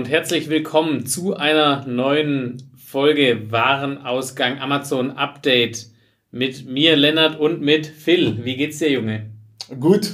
[0.00, 5.88] und herzlich willkommen zu einer neuen Folge Warenausgang Amazon Update
[6.30, 8.42] mit mir, Lennart, und mit Phil.
[8.42, 9.26] Wie geht's dir, Junge?
[9.78, 10.12] Gut,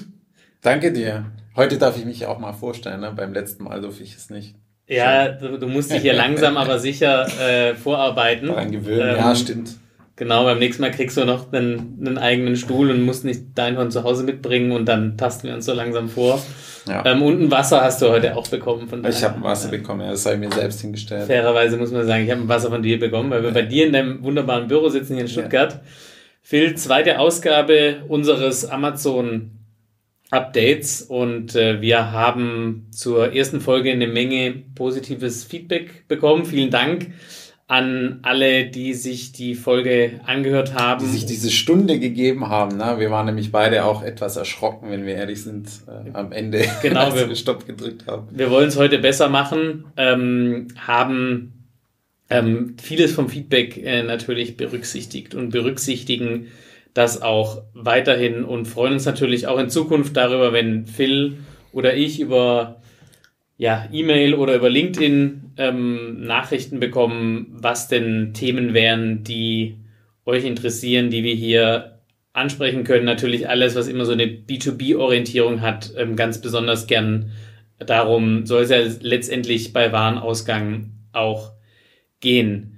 [0.60, 1.26] danke dir.
[1.54, 3.12] Heute darf ich mich auch mal vorstellen, ne?
[3.14, 4.56] beim letzten Mal durfte ich es nicht.
[4.88, 8.48] Ja, du, du musst dich hier langsam, aber sicher äh, vorarbeiten.
[8.48, 9.76] Daran gewöhnen, ähm, ja, stimmt.
[10.18, 13.76] Genau, beim nächsten Mal kriegst du noch einen, einen eigenen Stuhl und musst nicht deinen
[13.76, 16.42] von zu Hause mitbringen und dann tasten wir uns so langsam vor.
[16.88, 17.04] Ja.
[17.04, 18.88] Ähm, und ein Wasser hast du heute auch bekommen.
[18.88, 21.26] Von ich habe ein Wasser bekommen, ja, das habe ich mir selbst hingestellt.
[21.26, 23.86] Fairerweise muss man sagen, ich habe ein Wasser von dir bekommen, weil wir bei dir
[23.86, 25.72] in deinem wunderbaren Büro sitzen hier in Stuttgart.
[25.72, 25.80] Ja.
[26.40, 29.50] Phil, zweite Ausgabe unseres Amazon
[30.30, 36.46] Updates und äh, wir haben zur ersten Folge eine Menge positives Feedback bekommen.
[36.46, 37.08] Vielen Dank
[37.68, 41.04] an alle, die sich die Folge angehört haben.
[41.04, 42.76] Die sich diese Stunde gegeben haben.
[42.76, 42.96] Ne?
[42.98, 47.06] Wir waren nämlich beide auch etwas erschrocken, wenn wir ehrlich sind, äh, am Ende, genau,
[47.06, 48.28] als wir, wir Stopp gedrückt haben.
[48.30, 51.70] Wir wollen es heute besser machen, ähm, haben
[52.30, 56.48] ähm, vieles vom Feedback äh, natürlich berücksichtigt und berücksichtigen
[56.94, 61.36] das auch weiterhin und freuen uns natürlich auch in Zukunft darüber, wenn Phil
[61.72, 62.80] oder ich über
[63.58, 69.78] ja, E-Mail oder über LinkedIn ähm, Nachrichten bekommen, was denn Themen wären, die
[70.26, 72.00] euch interessieren, die wir hier
[72.32, 73.06] ansprechen können.
[73.06, 77.30] Natürlich alles, was immer so eine B2B-Orientierung hat, ähm, ganz besonders gern.
[77.78, 81.52] Darum soll es ja letztendlich bei Warenausgang auch
[82.20, 82.72] gehen.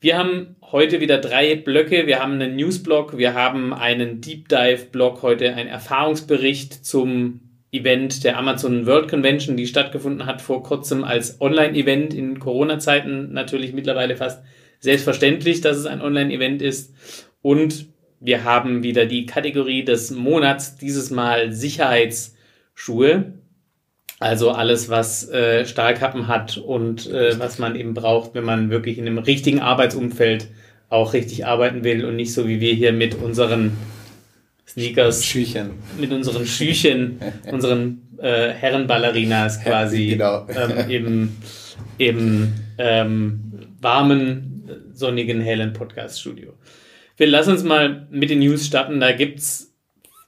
[0.00, 2.06] Wir haben heute wieder drei Blöcke.
[2.06, 8.24] Wir haben einen Newsblog, wir haben einen Deep Dive Blog, heute ein Erfahrungsbericht zum Event
[8.24, 14.16] der Amazon World Convention, die stattgefunden hat vor kurzem als Online-Event in Corona-Zeiten natürlich mittlerweile
[14.16, 14.42] fast
[14.80, 16.94] selbstverständlich, dass es ein Online-Event ist.
[17.42, 17.86] Und
[18.20, 23.32] wir haben wieder die Kategorie des Monats, dieses Mal Sicherheitsschuhe.
[24.18, 28.96] Also alles, was äh, Stahlkappen hat und äh, was man eben braucht, wenn man wirklich
[28.96, 30.48] in einem richtigen Arbeitsumfeld
[30.88, 33.76] auch richtig arbeiten will und nicht so wie wir hier mit unseren
[34.66, 35.24] Sneakers.
[35.24, 35.70] Schüchen.
[35.98, 40.08] Mit unseren Schüchen, unseren äh, Herrenballerinas quasi.
[40.08, 40.46] Genau.
[40.48, 41.36] Ähm, im
[41.98, 43.40] im ähm,
[43.80, 46.54] warmen, sonnigen, hellen Podcast-Studio.
[47.16, 49.00] Wir lassen uns mal mit den News starten.
[49.00, 49.74] Da gibt's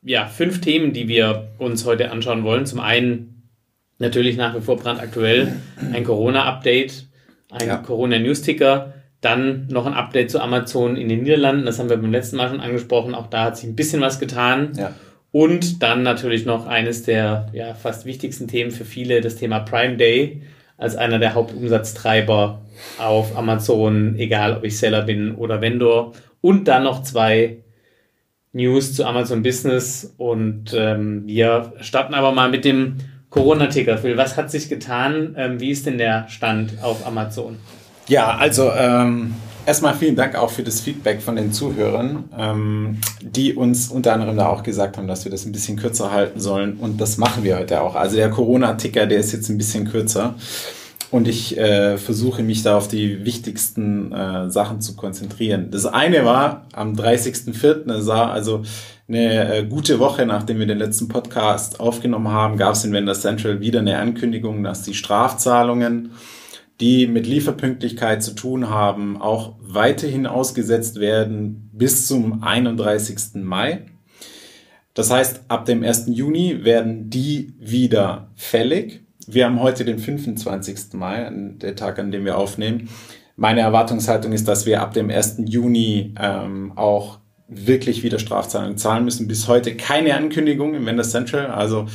[0.03, 2.67] ja fünf Themen, die wir uns heute anschauen wollen.
[2.67, 3.51] Zum einen
[3.99, 5.57] natürlich nach wie vor brandaktuell
[5.93, 7.07] ein Corona-Update,
[7.51, 7.77] ein ja.
[7.79, 11.67] Corona-News-Ticker dann noch ein Update zu Amazon in den Niederlanden.
[11.67, 13.15] Das haben wir beim letzten Mal schon angesprochen.
[13.15, 14.73] Auch da hat sich ein bisschen was getan.
[14.77, 14.95] Ja.
[15.33, 19.97] Und dann natürlich noch eines der ja, fast wichtigsten Themen für viele, das Thema Prime
[19.97, 20.43] Day
[20.77, 22.63] als einer der Hauptumsatztreiber
[22.99, 26.13] auf Amazon, egal ob ich Seller bin oder Vendor.
[26.41, 27.59] Und dann noch zwei
[28.53, 30.15] News zu Amazon Business.
[30.17, 32.99] Und ähm, wir starten aber mal mit dem
[33.31, 33.99] Corona-Ticker.
[33.99, 35.35] Phil, was hat sich getan?
[35.37, 37.59] Ähm, wie ist denn der Stand auf Amazon?
[38.09, 39.35] Ja, also ähm,
[39.67, 44.37] erstmal vielen Dank auch für das Feedback von den Zuhörern, ähm, die uns unter anderem
[44.39, 46.79] da auch gesagt haben, dass wir das ein bisschen kürzer halten sollen.
[46.79, 47.95] Und das machen wir heute auch.
[47.95, 50.37] Also der Corona-Ticker, der ist jetzt ein bisschen kürzer.
[51.11, 55.71] Und ich äh, versuche mich da auf die wichtigsten äh, Sachen zu konzentrieren.
[55.71, 58.63] Das eine war am 30.04., es war also
[59.07, 63.15] eine äh, gute Woche, nachdem wir den letzten Podcast aufgenommen haben, gab es in Vendor
[63.15, 66.11] Central wieder eine Ankündigung, dass die Strafzahlungen
[66.81, 73.43] die mit Lieferpünktlichkeit zu tun haben, auch weiterhin ausgesetzt werden bis zum 31.
[73.43, 73.87] Mai.
[74.95, 76.07] Das heißt, ab dem 1.
[76.09, 79.03] Juni werden die wieder fällig.
[79.27, 80.95] Wir haben heute den 25.
[80.95, 81.31] Mai,
[81.61, 82.89] der Tag, an dem wir aufnehmen.
[83.37, 85.43] Meine Erwartungshaltung ist, dass wir ab dem 1.
[85.45, 87.19] Juni ähm, auch
[87.49, 89.29] wirklich wieder Strafzahlungen zahlen müssen.
[89.29, 91.47] Bis heute keine Ankündigung im Vendor Central.
[91.47, 91.87] Also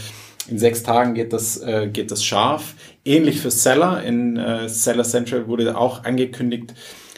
[0.48, 2.76] in sechs Tagen geht das, äh, geht das scharf.
[3.06, 4.04] Ähnlich für Seller.
[4.04, 6.74] In äh, Seller Central wurde auch angekündigt,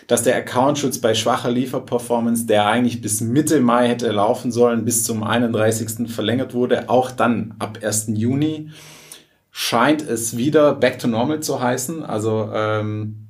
[0.07, 5.03] dass der Accountschutz bei schwacher Lieferperformance, der eigentlich bis Mitte Mai hätte laufen sollen, bis
[5.03, 6.09] zum 31.
[6.09, 8.07] verlängert wurde, auch dann ab 1.
[8.09, 8.69] Juni
[9.51, 12.03] scheint es wieder back to normal zu heißen.
[12.03, 13.27] Also ähm,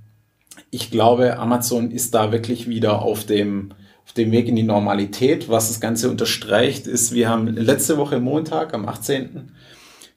[0.72, 3.74] ich glaube, Amazon ist da wirklich wieder auf dem,
[4.06, 5.50] auf dem Weg in die Normalität.
[5.50, 9.52] Was das Ganze unterstreicht, ist, wir haben letzte Woche Montag am 18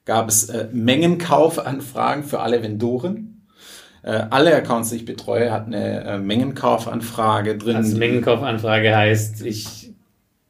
[0.09, 3.43] gab es äh, Mengenkaufanfragen für alle Vendoren.
[4.01, 7.75] Äh, alle Accounts, die ich betreue, hatten eine äh, Mengenkaufanfrage drin.
[7.75, 9.91] Also Mengenkaufanfrage heißt, ich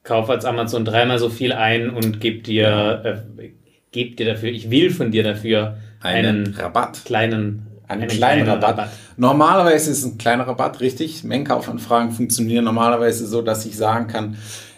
[0.04, 3.50] kaufe als Amazon dreimal so viel ein und gebe dir, äh,
[3.92, 7.02] geb dir dafür, ich will von dir dafür einen, einen Rabatt.
[7.04, 8.78] Kleinen, einen, einen kleinen, kleinen Rabatt.
[8.78, 8.90] Rabatt.
[9.18, 11.26] Normalerweise ist es ein kleiner Rabatt, richtig.
[11.26, 14.38] Mengenkaufanfragen funktionieren normalerweise so, dass ich sagen kann,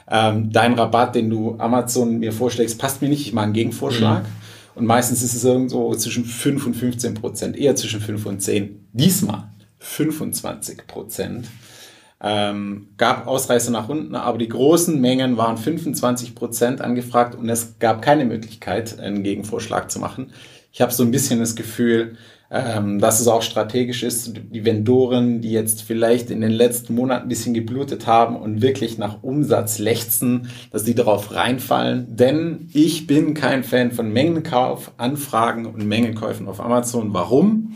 [0.10, 4.24] ähm, dein Rabatt, den du Amazon mir vorschlägst, passt mir nicht, ich mache einen Gegenvorschlag.
[4.24, 4.40] Mhm
[4.75, 8.88] Und meistens ist es irgendwo zwischen 5 und 15 Prozent, eher zwischen 5 und 10.
[8.94, 11.47] Diesmal 25 Prozent.
[12.23, 17.79] Ähm, gab Ausreißer nach unten, aber die großen Mengen waren 25 Prozent angefragt und es
[17.79, 20.31] gab keine Möglichkeit, einen Gegenvorschlag zu machen.
[20.71, 22.18] Ich habe so ein bisschen das Gefühl,
[22.53, 27.24] ähm, dass es auch strategisch ist, die Vendoren, die jetzt vielleicht in den letzten Monaten
[27.24, 32.07] ein bisschen geblutet haben und wirklich nach Umsatz lechzen, dass die darauf reinfallen.
[32.09, 37.13] Denn ich bin kein Fan von Mengenkauf, Anfragen und Mengenkäufen auf Amazon.
[37.13, 37.75] Warum?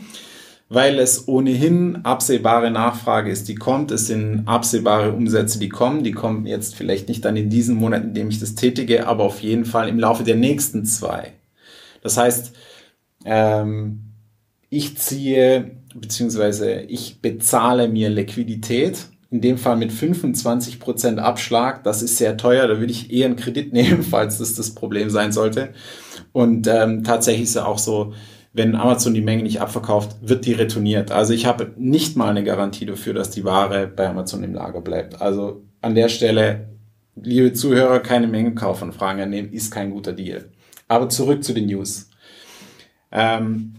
[0.68, 3.92] weil es ohnehin absehbare Nachfrage ist, die kommt.
[3.92, 6.02] Es sind absehbare Umsätze, die kommen.
[6.02, 9.22] Die kommen jetzt vielleicht nicht dann in diesem Monat, in dem ich das tätige, aber
[9.22, 11.34] auf jeden Fall im Laufe der nächsten zwei.
[12.02, 12.52] Das heißt,
[13.24, 14.05] ähm,
[14.76, 21.82] ich ziehe beziehungsweise ich bezahle mir Liquidität, in dem Fall mit 25 Prozent Abschlag.
[21.84, 25.10] Das ist sehr teuer, da würde ich eher einen Kredit nehmen, falls das das Problem
[25.10, 25.70] sein sollte.
[26.32, 28.12] Und ähm, tatsächlich ist ja auch so,
[28.52, 31.10] wenn Amazon die Menge nicht abverkauft, wird die retourniert.
[31.10, 34.80] Also ich habe nicht mal eine Garantie dafür, dass die Ware bei Amazon im Lager
[34.80, 35.20] bleibt.
[35.20, 36.68] Also an der Stelle,
[37.16, 40.50] liebe Zuhörer, keine Mengenkaufanfragen annehmen, ist kein guter Deal.
[40.88, 42.08] Aber zurück zu den News.
[43.12, 43.74] Ähm,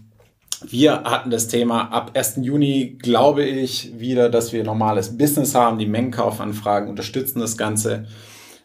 [0.66, 2.38] wir hatten das Thema ab 1.
[2.42, 5.78] Juni, glaube ich, wieder, dass wir normales Business haben.
[5.78, 8.06] Die Mengenkaufanfragen unterstützen das Ganze.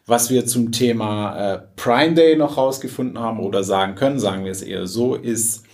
[0.06, 4.52] Was wir zum Thema äh, Prime Day noch rausgefunden haben oder sagen können, sagen wir
[4.52, 5.64] es eher so, ist,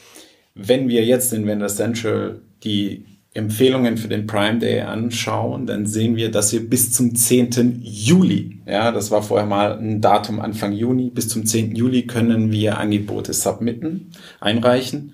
[0.54, 6.16] wenn wir jetzt in Vendor Central die Empfehlungen für den Prime Day anschauen, dann sehen
[6.16, 7.80] wir, dass wir bis zum 10.
[7.82, 11.76] Juli, ja, das war vorher mal ein Datum Anfang Juni, bis zum 10.
[11.76, 15.12] Juli können wir Angebote submitten, einreichen.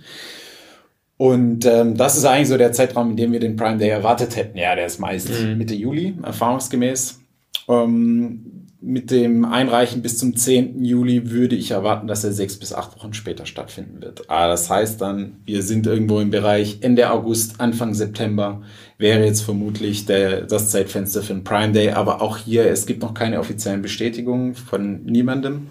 [1.19, 4.37] Und ähm, das ist eigentlich so der Zeitraum, in dem wir den Prime Day erwartet
[4.37, 4.59] hätten.
[4.59, 5.57] Ja, der ist meist mhm.
[5.57, 7.21] Mitte Juli, erfahrungsgemäß.
[7.69, 10.85] Ähm, mit dem Einreichen bis zum 10.
[10.85, 14.31] Juli würde ich erwarten, dass er sechs bis acht Wochen später stattfinden wird.
[14.31, 18.63] Ah, das heißt dann, wir sind irgendwo im Bereich Ende August, Anfang September
[18.99, 21.91] wäre jetzt vermutlich der, das Zeitfenster für den Prime Day.
[21.91, 25.69] Aber auch hier, es gibt noch keine offiziellen Bestätigungen von niemandem.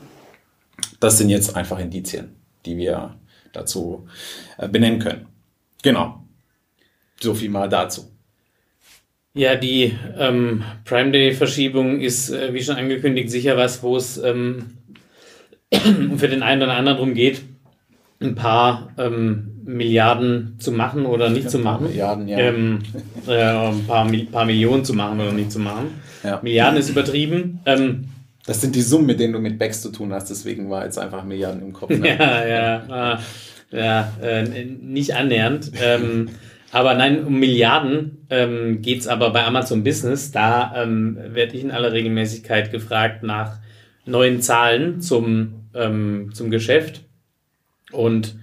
[0.99, 3.15] Das sind jetzt einfach Indizien, die wir
[3.53, 4.07] dazu
[4.57, 5.27] äh, benennen können.
[5.85, 6.19] Genau.
[7.21, 8.11] So viel mal dazu.
[9.35, 14.77] Ja, die ähm, Prime Day-Verschiebung ist, äh, wie schon angekündigt, sicher was, wo es ähm,
[16.17, 17.41] für den einen oder anderen darum geht,
[18.19, 21.87] ein paar ähm, Milliarden zu machen oder nicht zu machen.
[21.87, 22.39] Milliarden, ja.
[22.39, 22.79] Ähm,
[23.27, 26.01] äh, ein paar, paar Millionen zu machen oder nicht zu machen.
[26.23, 26.39] Ja.
[26.41, 27.59] Milliarden ist übertrieben.
[27.67, 28.05] Ähm,
[28.47, 30.97] das sind die Summen, mit denen du mit Becks zu tun hast, deswegen war jetzt
[30.97, 31.91] einfach Milliarden im Kopf.
[31.91, 32.17] Ne?
[32.19, 33.19] ja, ja.
[33.71, 35.71] Ja, äh, nicht annähernd.
[35.81, 36.29] Ähm,
[36.71, 40.31] aber nein, um Milliarden ähm, geht aber bei Amazon Business.
[40.31, 43.59] Da ähm, werde ich in aller Regelmäßigkeit gefragt nach
[44.05, 47.01] neuen Zahlen zum, ähm, zum Geschäft.
[47.91, 48.35] Und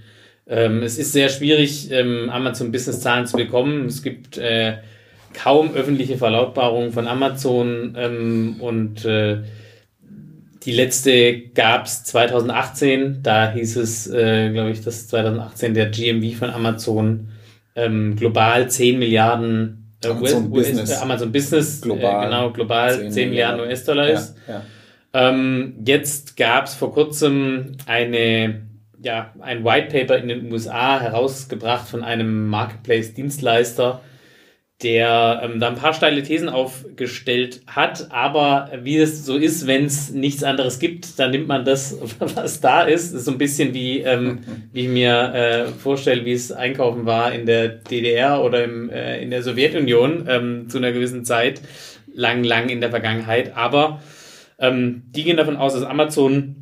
[0.47, 3.87] ähm, es ist sehr schwierig, ähm, Amazon Business Zahlen zu bekommen.
[3.87, 4.79] Es gibt äh,
[5.35, 9.39] kaum öffentliche Verlautbarungen von Amazon ähm, und äh,
[10.65, 13.23] die letzte gab es 2018.
[13.23, 17.29] Da hieß es, äh, glaube ich, dass 2018 der GMV von Amazon
[17.75, 20.91] ähm, global 10 Milliarden äh, Amazon, US, Business.
[20.91, 24.37] Äh, Amazon Business äh, global, genau, global 10, 10 Milliarden US-Dollar ist.
[24.47, 24.63] Ja, ja.
[25.15, 28.63] Ähm, jetzt gab es vor kurzem eine,
[29.03, 34.01] ja, ein White Paper in den USA herausgebracht von einem Marketplace-Dienstleister,
[34.83, 39.85] der ähm, da ein paar steile Thesen aufgestellt hat, aber wie es so ist, wenn
[39.85, 43.13] es nichts anderes gibt, dann nimmt man das, was da ist.
[43.13, 44.41] Das ist so ein bisschen wie, ähm,
[44.73, 49.23] wie ich mir äh, vorstelle, wie es einkaufen war in der DDR oder im, äh,
[49.23, 51.61] in der Sowjetunion ähm, zu einer gewissen Zeit,
[52.13, 53.57] lang, lang in der Vergangenheit.
[53.57, 54.03] Aber
[54.59, 56.57] ähm, die gehen davon aus, dass Amazon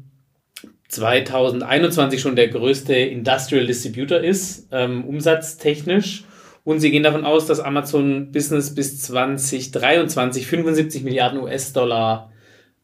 [0.89, 6.25] 2021 schon der größte Industrial Distributor ist, ähm, umsatztechnisch
[6.65, 12.31] und sie gehen davon aus, dass Amazon Business bis 2023 75 Milliarden US-Dollar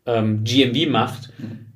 [0.07, 1.31] ähm, GMV macht.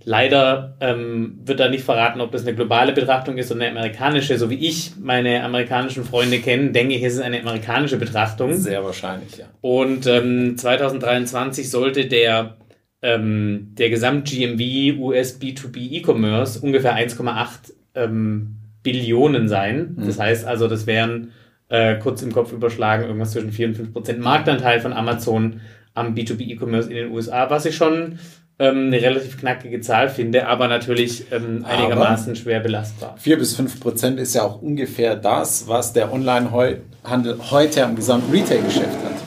[0.04, 4.38] Leider ähm, wird da nicht verraten, ob das eine globale Betrachtung ist oder eine amerikanische.
[4.38, 8.54] So wie ich meine amerikanischen Freunde kenne, denke ich, es ist eine amerikanische Betrachtung.
[8.54, 9.46] Sehr wahrscheinlich, ja.
[9.60, 12.56] Und ähm, 2023 sollte der,
[13.02, 19.96] ähm, der Gesamt-GMV US B2B E-Commerce ungefähr 1,8 ähm, Billionen sein.
[19.96, 20.06] Mhm.
[20.06, 21.32] Das heißt also, das wären
[21.70, 25.60] äh, kurz im Kopf überschlagen, irgendwas zwischen 4 und 5 Prozent Marktanteil von Amazon
[25.94, 28.18] am B2B E-Commerce in den USA, was ich schon
[28.58, 33.16] ähm, eine relativ knackige Zahl finde, aber natürlich ähm, einigermaßen aber schwer belastbar.
[33.18, 38.30] 4 bis 5 Prozent ist ja auch ungefähr das, was der Online-Handel heute am gesamten
[38.30, 39.20] Retail-Geschäft hat.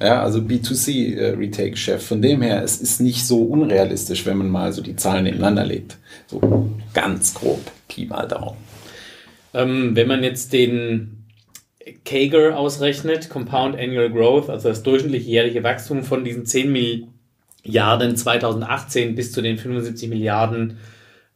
[0.00, 2.02] Ja, also B2C-Retail-Geschäft.
[2.02, 5.24] Äh, Von dem her, es ist nicht so unrealistisch, wenn man mal so die Zahlen
[5.24, 5.96] nebeneinander legt.
[6.26, 7.60] So ganz grob.
[7.88, 8.58] Pi mal Daumen.
[9.54, 11.15] Ähm, wenn man jetzt den
[12.04, 16.72] CAGR ausrechnet, Compound Annual Growth, also das durchschnittliche jährliche Wachstum von diesen 10
[17.62, 20.78] Milliarden 2018 bis zu den 75 Milliarden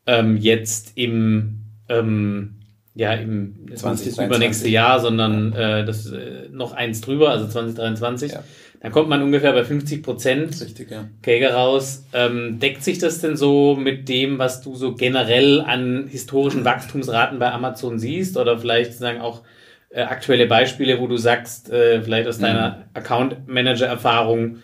[0.07, 2.57] ähm, jetzt im, ähm,
[2.95, 7.47] ja, im, das 20, das übernächste Jahr, sondern äh, das äh, noch eins drüber, also
[7.47, 8.33] 2023.
[8.33, 8.43] Ja.
[8.81, 11.09] Dann kommt man ungefähr bei 50 Prozent Richtig, ja.
[11.23, 12.07] Käger raus.
[12.15, 17.39] Ähm, deckt sich das denn so mit dem, was du so generell an historischen Wachstumsraten
[17.39, 18.39] bei Amazon siehst?
[18.39, 19.43] Oder vielleicht sozusagen auch
[19.91, 22.85] äh, aktuelle Beispiele, wo du sagst, äh, vielleicht aus deiner mhm.
[22.95, 24.59] Account Manager Erfahrung,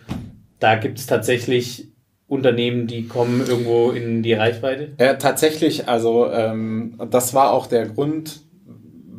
[0.59, 1.87] da gibt es tatsächlich
[2.27, 4.93] Unternehmen, die kommen irgendwo in die Reichweite?
[4.99, 8.41] Ja, tatsächlich, also ähm, das war auch der Grund,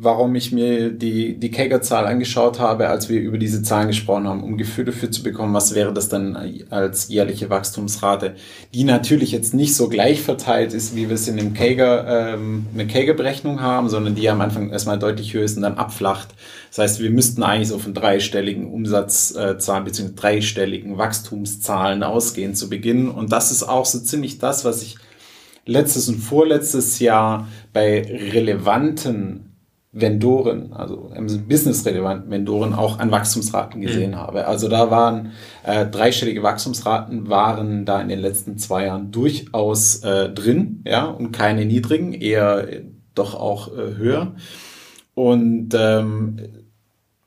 [0.01, 4.43] warum ich mir die, die Kager-Zahl angeschaut habe, als wir über diese Zahlen gesprochen haben,
[4.43, 6.37] um Gefühl dafür zu bekommen, was wäre das dann
[6.69, 8.35] als jährliche Wachstumsrate,
[8.73, 12.67] die natürlich jetzt nicht so gleich verteilt ist, wie wir es in dem Kager, ähm,
[12.73, 16.29] eine Kager-Berechnung haben, sondern die am Anfang erstmal deutlich höher ist und dann abflacht.
[16.69, 20.13] Das heißt, wir müssten eigentlich so von dreistelligen Umsatzzahlen bzw.
[20.15, 23.09] dreistelligen Wachstumszahlen ausgehen zu Beginn.
[23.09, 24.97] Und das ist auch so ziemlich das, was ich
[25.65, 28.01] letztes und vorletztes Jahr bei
[28.33, 29.48] relevanten
[29.91, 31.09] Vendoren, also
[31.47, 34.17] business-relevanten Vendoren auch an Wachstumsraten gesehen mhm.
[34.17, 34.45] habe.
[34.45, 35.31] Also da waren
[35.63, 41.31] äh, dreistellige Wachstumsraten waren da in den letzten zwei Jahren durchaus äh, drin, ja, und
[41.31, 42.67] keine niedrigen, eher
[43.15, 44.35] doch auch äh, höher.
[45.15, 46.37] Und ähm,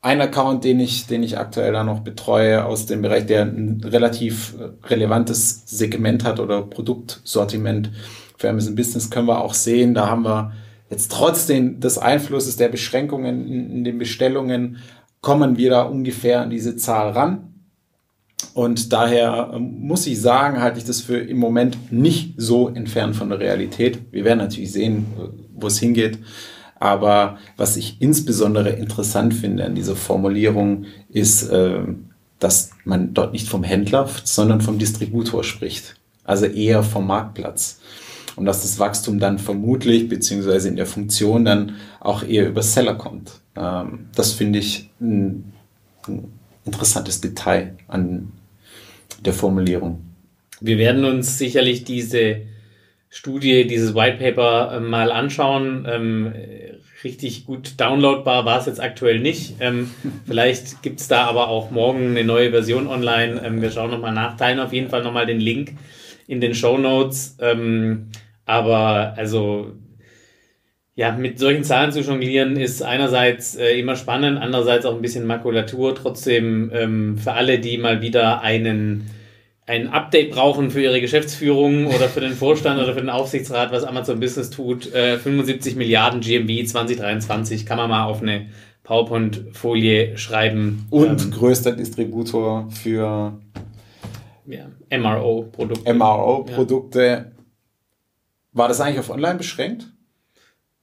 [0.01, 3.81] ein Account, den ich, den ich aktuell da noch betreue aus dem Bereich, der ein
[3.85, 4.55] relativ
[4.85, 7.91] relevantes Segment hat oder Produktsortiment
[8.37, 9.95] für Amazon Business, können wir auch sehen.
[9.95, 10.53] Da haben wir
[10.93, 14.77] Jetzt trotzdem des Einflusses der Beschränkungen in, den Bestellungen
[15.23, 17.55] kommen wir da ungefähr an diese Zahl ran.
[18.53, 23.17] Und daher ähm, muss ich sagen, halte ich das für im Moment nicht so entfernt
[23.17, 24.01] von der Realität.
[24.11, 25.07] Wir werden natürlich sehen,
[25.55, 26.19] wo es hingeht.
[26.79, 31.85] Aber was ich insbesondere interessant finde an dieser Formulierung ist, äh,
[32.39, 35.97] dass man dort nicht vom Händler, sondern vom Distributor spricht.
[36.23, 37.81] Also eher vom Marktplatz
[38.37, 42.95] und dass das Wachstum dann vermutlich beziehungsweise in der Funktion dann auch eher über Seller
[42.95, 43.33] kommt.
[43.57, 45.53] Ähm, das finde ich ein,
[46.07, 46.33] ein
[46.65, 48.33] interessantes Detail an
[49.25, 50.01] der Formulierung.
[50.61, 52.43] Wir werden uns sicherlich diese
[53.11, 55.87] Studie, dieses White Paper äh, mal anschauen.
[55.91, 56.33] Ähm,
[57.05, 59.57] richtig gut downloadbar war es jetzt aktuell nicht.
[59.61, 59.91] Ähm,
[60.27, 63.43] vielleicht gibt es da aber auch morgen eine neue Version online.
[63.45, 65.75] Ähm, wir schauen nochmal nach, teilen auf jeden Fall nochmal den Link
[66.27, 67.37] in den Show Notes.
[67.41, 68.09] Ähm,
[68.45, 69.73] aber also
[70.95, 75.27] ja, mit solchen Zahlen zu jonglieren ist einerseits äh, immer spannend, andererseits auch ein bisschen
[75.27, 75.95] Makulatur.
[75.95, 79.09] Trotzdem ähm, für alle, die mal wieder einen
[79.65, 83.85] ein Update brauchen für ihre Geschäftsführung oder für den Vorstand oder für den Aufsichtsrat, was
[83.85, 88.47] Amazon Business tut, äh, 75 Milliarden GMV 2023 kann man mal auf eine
[88.83, 90.87] PowerPoint-Folie schreiben.
[90.91, 93.39] Und ähm, größter Distributor für
[94.47, 95.95] ja, MRO-Produkte.
[95.95, 97.03] MRO-Produkte.
[97.03, 97.25] Ja.
[98.53, 99.87] War das eigentlich auf online beschränkt?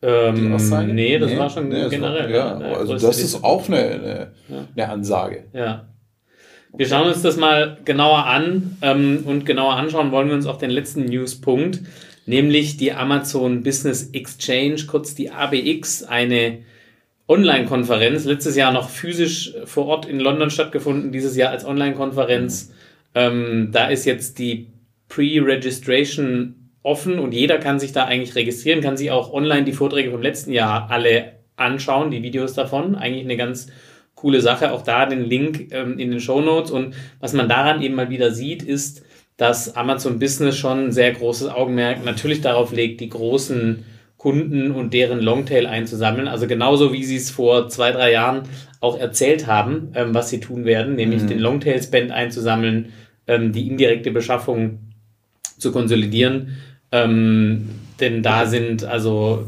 [0.02, 0.56] Ähm,
[0.94, 2.32] nee, das nee, war schon nee, generell.
[2.32, 4.68] War, ja, also das ist auch eine, eine, ja.
[4.74, 5.44] eine, Ansage.
[5.52, 5.90] Ja.
[6.74, 10.58] Wir schauen uns das mal genauer an ähm, und genauer anschauen wollen wir uns auch
[10.58, 11.82] den letzten Newspunkt,
[12.26, 16.60] nämlich die Amazon Business Exchange, kurz die ABX, eine
[17.28, 22.72] Online-Konferenz, letztes Jahr noch physisch vor Ort in London stattgefunden, dieses Jahr als Online-Konferenz.
[23.16, 24.68] Ähm, da ist jetzt die
[25.08, 30.12] Pre-Registration offen und jeder kann sich da eigentlich registrieren, kann sich auch online die Vorträge
[30.12, 32.96] vom letzten Jahr alle anschauen, die Videos davon.
[32.96, 33.68] Eigentlich eine ganz
[34.16, 34.72] coole Sache.
[34.72, 36.72] Auch da den Link ähm, in den Show Notes.
[36.72, 39.04] Und was man daran eben mal wieder sieht, ist,
[39.38, 43.86] dass Amazon Business schon ein sehr großes Augenmerk natürlich darauf legt, die großen
[44.20, 46.28] Kunden und deren Longtail einzusammeln.
[46.28, 48.44] Also genauso wie sie es vor zwei, drei Jahren
[48.82, 51.28] auch erzählt haben, ähm, was sie tun werden, nämlich mhm.
[51.28, 52.92] den Longtail Spend einzusammeln,
[53.28, 54.80] ähm, die indirekte Beschaffung
[55.58, 56.58] zu konsolidieren.
[56.92, 57.70] Ähm,
[58.02, 59.46] denn da sind also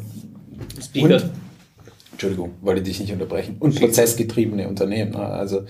[0.82, 1.16] Speaker.
[1.16, 1.25] Und,
[2.13, 3.58] Entschuldigung, wollte dich nicht unterbrechen.
[3.60, 5.12] Und prozessgetriebene Unternehmen.
[5.12, 5.20] Ne?
[5.20, 5.66] Also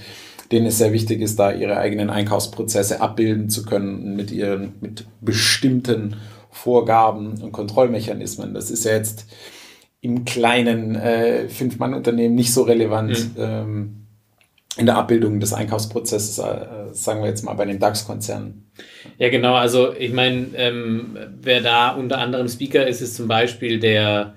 [0.51, 5.05] denen es sehr wichtig ist, da ihre eigenen Einkaufsprozesse abbilden zu können mit ihren mit
[5.21, 6.17] bestimmten
[6.51, 8.53] Vorgaben und Kontrollmechanismen.
[8.53, 9.25] Das ist ja jetzt
[10.01, 13.35] im kleinen äh, Fünf-Mann-Unternehmen nicht so relevant.
[13.35, 13.43] Mhm.
[13.43, 13.97] Ähm,
[14.77, 18.71] in der Abbildung des Einkaufsprozesses, äh, sagen wir jetzt mal bei den DAX-Konzernen.
[19.17, 19.53] Ja, genau.
[19.53, 24.33] Also ich meine, ähm, wer da unter anderem Speaker ist, ist zum Beispiel der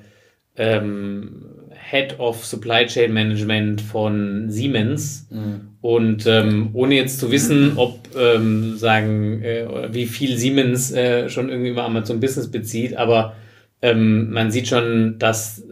[0.57, 5.29] ähm, Head of Supply Chain Management von Siemens.
[5.31, 5.74] Mhm.
[5.85, 11.51] Und ähm, ohne jetzt zu wissen, ob ähm, sagen, äh, wie viel Siemens äh, schon
[11.51, 13.37] irgendwie über Amazon Business bezieht, aber
[13.83, 15.63] ähm, man sieht schon, dass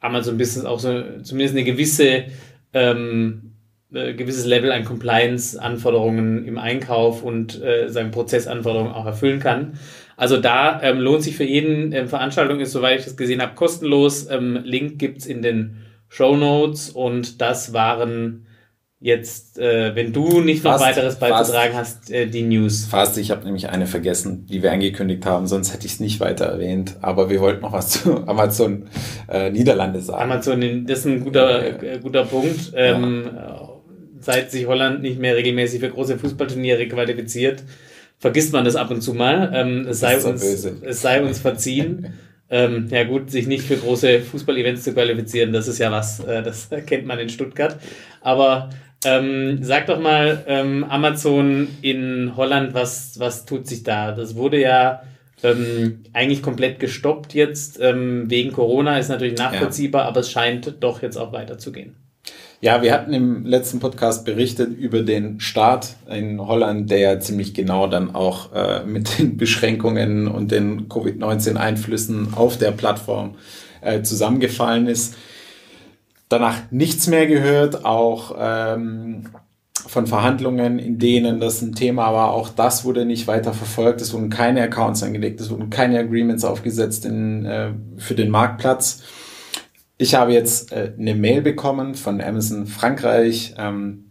[0.00, 2.24] Amazon Business auch so zumindest eine gewisse
[2.72, 3.52] ähm,
[3.92, 9.74] äh, gewisses Level an Compliance-Anforderungen im Einkauf und äh, seinen Prozessanforderungen auch erfüllen kann.
[10.16, 13.54] Also da ähm, lohnt sich für jeden ähm, Veranstaltung ist, soweit ich das gesehen habe,
[13.54, 14.30] kostenlos.
[14.30, 15.76] Ähm, Link gibt's in den
[16.08, 18.46] Show Notes und das waren
[19.02, 22.86] jetzt, äh, wenn du nicht noch fast, weiteres beizutragen hast, äh, die News.
[22.86, 26.20] Fast, ich habe nämlich eine vergessen, die wir angekündigt haben, sonst hätte ich es nicht
[26.20, 26.96] weiter erwähnt.
[27.02, 28.86] Aber wir wollten noch was zu Amazon
[29.28, 30.22] äh, Niederlande sagen.
[30.22, 32.72] Amazon, das ist ein guter, äh, guter Punkt.
[32.74, 33.68] Ähm, ja.
[34.20, 37.64] Seit sich Holland nicht mehr regelmäßig für große Fußballturniere qualifiziert,
[38.18, 39.50] vergisst man das ab und zu mal.
[39.52, 42.14] Ähm, es, sei uns, es sei uns verziehen.
[42.54, 46.42] Ähm, ja gut, sich nicht für große Fußball-Events zu qualifizieren, das ist ja was, äh,
[46.42, 47.78] das kennt man in Stuttgart.
[48.20, 48.68] Aber
[49.04, 54.12] ähm, sag doch mal, ähm, Amazon in Holland, was, was tut sich da?
[54.12, 55.02] Das wurde ja
[55.42, 57.80] ähm, eigentlich komplett gestoppt jetzt.
[57.80, 60.08] Ähm, wegen Corona ist natürlich nachvollziehbar, ja.
[60.08, 61.96] aber es scheint doch jetzt auch weiterzugehen.
[62.60, 67.54] Ja, wir hatten im letzten Podcast berichtet über den Start in Holland, der ja ziemlich
[67.54, 73.34] genau dann auch äh, mit den Beschränkungen und den Covid-19-Einflüssen auf der Plattform
[73.80, 75.16] äh, zusammengefallen ist
[76.32, 79.26] danach nichts mehr gehört, auch ähm,
[79.86, 82.32] von Verhandlungen, in denen das ein Thema war.
[82.32, 84.00] Auch das wurde nicht weiter verfolgt.
[84.00, 89.02] Es wurden keine Accounts angelegt, es wurden keine Agreements aufgesetzt in, äh, für den Marktplatz.
[89.98, 94.10] Ich habe jetzt äh, eine Mail bekommen von Amazon Frankreich, ähm,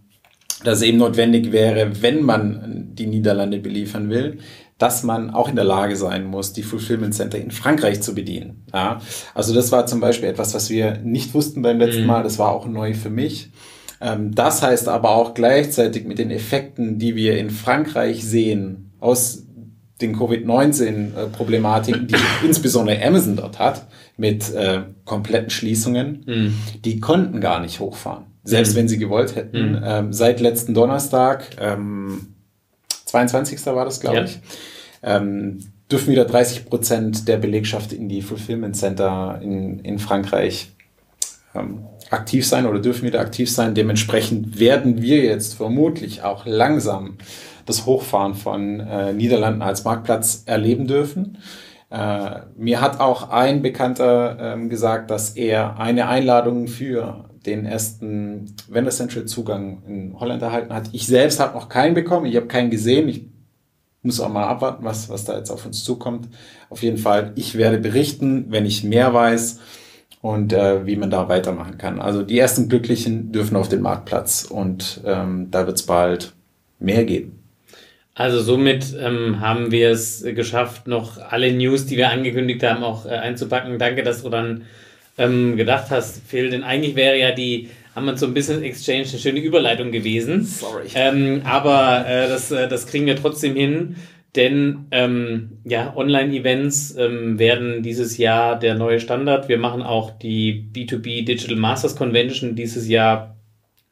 [0.63, 4.37] dass eben notwendig wäre, wenn man die Niederlande beliefern will,
[4.81, 8.65] dass man auch in der Lage sein muss, die Fulfillment Center in Frankreich zu bedienen.
[8.73, 8.99] Ja,
[9.35, 12.07] also das war zum Beispiel etwas, was wir nicht wussten beim letzten mhm.
[12.07, 12.23] Mal.
[12.23, 13.51] Das war auch neu für mich.
[14.01, 19.45] Ähm, das heißt aber auch gleichzeitig mit den Effekten, die wir in Frankreich sehen, aus
[20.01, 22.15] den Covid-19-Problematiken, die
[22.45, 23.85] insbesondere Amazon dort hat,
[24.17, 26.53] mit äh, kompletten Schließungen, mhm.
[26.83, 28.25] die konnten gar nicht hochfahren.
[28.43, 28.77] Selbst mhm.
[28.77, 29.73] wenn sie gewollt hätten.
[29.73, 29.81] Mhm.
[29.83, 32.33] Ähm, seit letzten Donnerstag, ähm,
[33.11, 33.65] 22.
[33.67, 34.23] war das, glaube ja.
[34.23, 34.39] ich,
[35.03, 35.59] ähm,
[35.91, 40.71] dürfen wieder 30 Prozent der Belegschaft in die Fulfillment Center in, in Frankreich
[41.53, 43.75] ähm, aktiv sein oder dürfen wieder aktiv sein.
[43.75, 47.17] Dementsprechend werden wir jetzt vermutlich auch langsam
[47.65, 51.37] das Hochfahren von äh, Niederlanden als Marktplatz erleben dürfen.
[51.91, 58.55] Äh, mir hat auch ein Bekannter ähm, gesagt, dass er eine Einladung für den ersten
[58.69, 60.89] Vendor Central Zugang in Holland erhalten hat.
[60.93, 62.27] Ich selbst habe noch keinen bekommen.
[62.27, 63.09] Ich habe keinen gesehen.
[63.09, 63.25] Ich
[64.03, 66.29] muss auch mal abwarten, was, was da jetzt auf uns zukommt.
[66.69, 69.59] Auf jeden Fall, ich werde berichten, wenn ich mehr weiß
[70.21, 71.99] und äh, wie man da weitermachen kann.
[71.99, 76.33] Also die ersten Glücklichen dürfen auf den Marktplatz und ähm, da wird es bald
[76.79, 77.40] mehr geben.
[78.13, 83.05] Also somit ähm, haben wir es geschafft, noch alle News, die wir angekündigt haben, auch
[83.05, 83.79] äh, einzupacken.
[83.79, 84.63] Danke, dass du dann
[85.17, 89.91] ähm, gedacht hast, Phil, denn eigentlich wäre ja die Amazon Business Exchange eine schöne Überleitung
[89.91, 90.43] gewesen.
[90.43, 90.87] Sorry.
[90.95, 93.95] Ähm, aber äh, das, äh, das kriegen wir trotzdem hin,
[94.35, 99.49] denn ähm, ja, Online-Events ähm, werden dieses Jahr der neue Standard.
[99.49, 103.35] Wir machen auch die B2B Digital Masters Convention dieses Jahr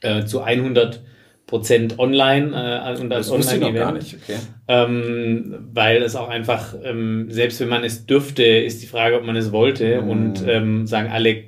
[0.01, 1.01] äh, zu 100
[1.49, 4.17] Prozent online äh, und als Online-Event.
[4.21, 4.37] Okay.
[4.67, 9.25] Ähm, weil es auch einfach, ähm, selbst wenn man es dürfte, ist die Frage, ob
[9.25, 9.99] man es wollte.
[9.99, 10.09] Mm.
[10.09, 11.45] Und ähm, sagen alle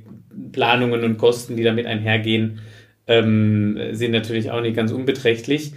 [0.52, 2.62] Planungen und Kosten, die damit einhergehen,
[3.06, 5.74] ähm, sind natürlich auch nicht ganz unbeträchtlich.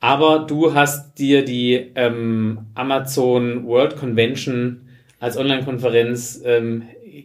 [0.00, 4.88] Aber du hast dir die ähm, Amazon World Convention
[5.20, 6.82] als Online-Konferenz ähm,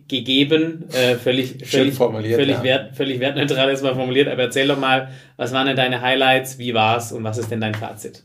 [0.07, 2.63] gegeben, äh, völlig, völlig, formuliert, völlig, ja.
[2.63, 6.57] wert, völlig wertneutral ist mal formuliert, aber erzähl doch mal, was waren denn deine Highlights,
[6.59, 8.23] wie war's und was ist denn dein Fazit?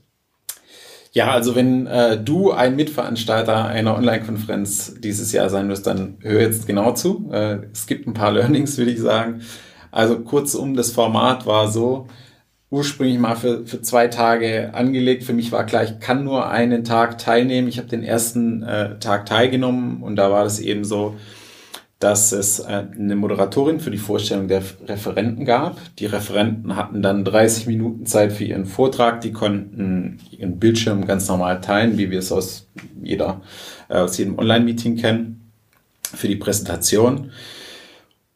[1.13, 6.41] Ja, also wenn äh, du ein Mitveranstalter einer Online-Konferenz dieses Jahr sein wirst, dann hör
[6.41, 7.31] jetzt genau zu.
[7.33, 9.41] Äh, es gibt ein paar Learnings, würde ich sagen.
[9.91, 12.09] Also kurzum, das Format war so,
[12.71, 15.25] ursprünglich mal für, für zwei Tage angelegt.
[15.25, 17.69] Für mich war klar, ich kann nur einen Tag teilnehmen.
[17.69, 21.17] Ich habe den ersten äh, Tag teilgenommen und da war das eben so,
[21.99, 25.79] dass es äh, eine Moderatorin für die Vorstellung der Referenten gab.
[25.97, 29.21] Die Referenten hatten dann 30 Minuten Zeit für ihren Vortrag.
[29.21, 32.69] Die konnten ihren Bildschirm ganz normal teilen, wie wir es aus
[33.03, 33.41] jeder,
[33.89, 35.51] äh, aus jedem Online-Meeting kennen,
[36.03, 37.33] für die Präsentation.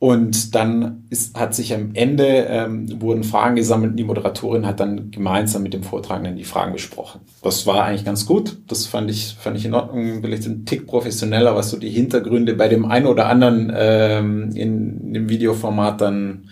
[0.03, 4.81] Und dann ist, hat sich am Ende, ähm, wurden Fragen gesammelt und die Moderatorin hat
[4.81, 7.21] dann gemeinsam mit dem Vortragenden die Fragen besprochen.
[7.41, 8.59] Das war eigentlich ganz gut.
[8.67, 10.21] Das fand ich, fand ich in Ordnung.
[10.21, 15.13] Vielleicht ein Tick professioneller, was so die Hintergründe bei dem einen oder anderen ähm, in,
[15.13, 16.49] dem Videoformat dann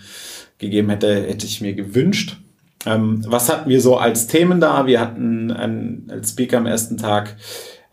[0.57, 2.37] gegeben hätte, hätte ich mir gewünscht.
[2.85, 4.87] Ähm, was hatten wir so als Themen da?
[4.87, 7.35] Wir hatten einen, als Speaker am ersten Tag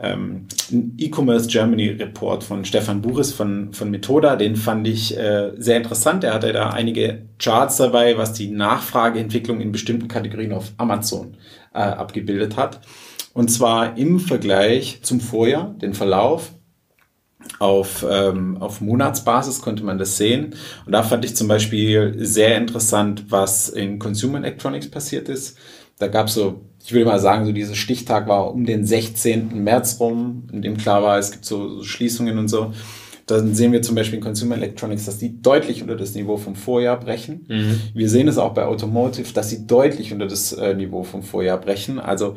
[0.01, 0.47] ähm,
[0.97, 4.37] E-Commerce Germany Report von Stefan Buris von, von Methoda.
[4.37, 6.25] Den fand ich äh, sehr interessant.
[6.25, 11.37] Er hatte da einige Charts dabei, was die Nachfrageentwicklung in bestimmten Kategorien auf Amazon
[11.75, 12.81] äh, abgebildet hat.
[13.35, 16.53] Und zwar im Vergleich zum Vorjahr, den Verlauf
[17.59, 20.55] auf, ähm, auf Monatsbasis konnte man das sehen.
[20.87, 25.59] Und da fand ich zum Beispiel sehr interessant, was in Consumer Electronics passiert ist.
[25.99, 29.63] Da gab es so, ich würde mal sagen, so dieser Stichtag war um den 16.
[29.63, 32.73] März rum, in dem klar war, es gibt so, Schließungen und so.
[33.27, 36.55] Dann sehen wir zum Beispiel in Consumer Electronics, dass die deutlich unter das Niveau vom
[36.55, 37.45] Vorjahr brechen.
[37.49, 37.81] Mhm.
[37.93, 41.61] Wir sehen es auch bei Automotive, dass sie deutlich unter das äh, Niveau vom Vorjahr
[41.61, 41.99] brechen.
[41.99, 42.37] Also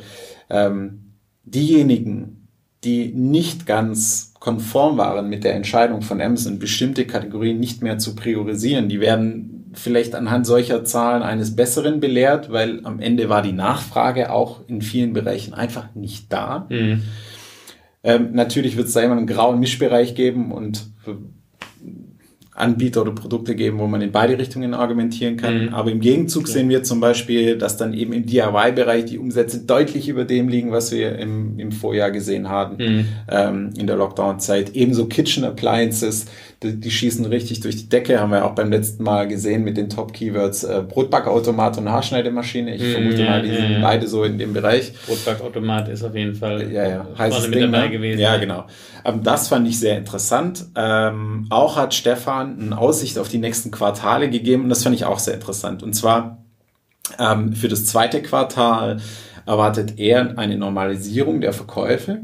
[0.50, 1.14] ähm,
[1.46, 2.48] diejenigen,
[2.84, 8.16] die nicht ganz konform waren mit der Entscheidung von Amazon, bestimmte Kategorien nicht mehr zu
[8.16, 13.54] priorisieren, die werden vielleicht anhand solcher Zahlen eines Besseren belehrt, weil am Ende war die
[13.54, 16.68] Nachfrage auch in vielen Bereichen einfach nicht da.
[16.70, 17.04] Mhm.
[18.04, 20.88] Ähm, natürlich wird es da immer einen grauen Mischbereich geben und
[22.62, 25.66] Anbieter oder Produkte geben, wo man in beide Richtungen argumentieren kann.
[25.66, 25.74] Mhm.
[25.74, 26.54] Aber im Gegenzug ja.
[26.54, 30.72] sehen wir zum Beispiel, dass dann eben im DIY-Bereich die Umsätze deutlich über dem liegen,
[30.72, 33.06] was wir im, im Vorjahr gesehen haben, mhm.
[33.30, 34.76] ähm, in der Lockdown-Zeit.
[34.76, 36.28] Ebenso Kitchen Appliances,
[36.62, 39.78] die, die, schießen richtig durch die Decke, haben wir auch beim letzten Mal gesehen mit
[39.78, 42.76] den Top-Keywords äh, Brotbackautomat und Haarschneidemaschine.
[42.76, 43.82] Ich mhm, vermute mal, die sind ja.
[43.82, 44.94] beide so in dem Bereich.
[45.08, 47.08] Brotbackautomat ist auf jeden Fall ja, ja.
[47.18, 47.90] heißes Ding, dabei ne?
[47.90, 48.20] gewesen.
[48.20, 48.66] Ja, genau.
[49.04, 50.66] Ähm, das fand ich sehr interessant.
[50.76, 55.06] Ähm, auch hat Stefan eine Aussicht auf die nächsten Quartale gegeben und das fand ich
[55.06, 55.84] auch sehr interessant.
[55.84, 56.44] Und zwar
[57.20, 59.02] ähm, für das zweite Quartal
[59.46, 62.22] erwartet er eine Normalisierung der Verkäufe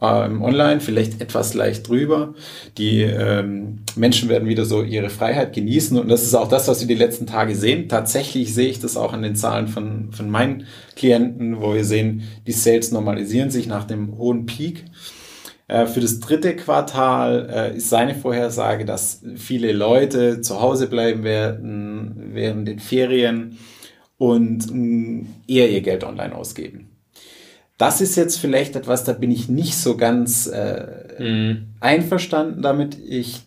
[0.00, 2.34] ähm, online, vielleicht etwas leicht drüber.
[2.78, 6.80] Die ähm, Menschen werden wieder so ihre Freiheit genießen und das ist auch das, was
[6.80, 7.88] wir die letzten Tage sehen.
[7.88, 12.22] Tatsächlich sehe ich das auch an den Zahlen von, von meinen Klienten, wo wir sehen,
[12.46, 14.84] die Sales normalisieren sich nach dem hohen Peak.
[15.66, 21.24] Äh, für das dritte Quartal äh, ist seine Vorhersage, dass viele Leute zu Hause bleiben
[21.24, 23.58] werden während den Ferien
[24.18, 26.90] und mm, eher ihr Geld online ausgeben.
[27.78, 30.86] Das ist jetzt vielleicht etwas, da bin ich nicht so ganz äh,
[31.18, 31.74] mhm.
[31.80, 32.96] einverstanden damit.
[33.04, 33.42] Ich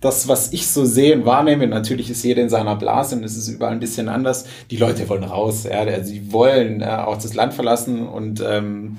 [0.00, 3.36] das, was ich so sehe und wahrnehme, natürlich ist jeder in seiner Blase und es
[3.36, 4.46] ist überall ein bisschen anders.
[4.70, 8.98] Die Leute wollen raus, ja, also die wollen äh, auch das Land verlassen und ähm,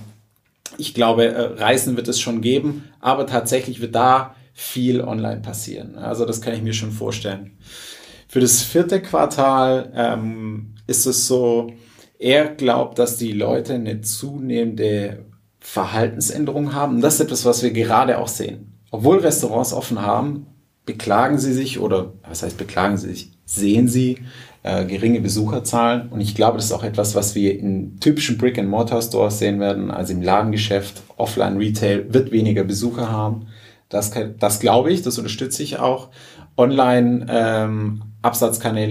[0.78, 5.96] ich glaube, äh, Reisen wird es schon geben, aber tatsächlich wird da viel online passieren.
[5.96, 7.58] Also das kann ich mir schon vorstellen.
[8.28, 11.72] Für das vierte Quartal ähm, ist es so,
[12.20, 15.26] er glaubt, dass die Leute eine zunehmende
[15.60, 16.96] Verhaltensänderung haben.
[16.96, 18.80] Und das ist etwas, was wir gerade auch sehen.
[18.90, 20.48] Obwohl Restaurants offen haben,
[20.86, 24.20] beklagen sie sich oder was heißt beklagen sie sich, sehen sie
[24.68, 26.10] äh, geringe Besucherzahlen.
[26.10, 29.92] Und ich glaube, das ist auch etwas, was wir in typischen Brick-and-Mortar-Stores sehen werden.
[29.92, 33.48] Also im Ladengeschäft, Offline-Retail wird weniger Besucher haben.
[33.90, 36.10] Das, das glaube ich, das unterstütze ich auch.
[36.58, 38.02] Online ähm,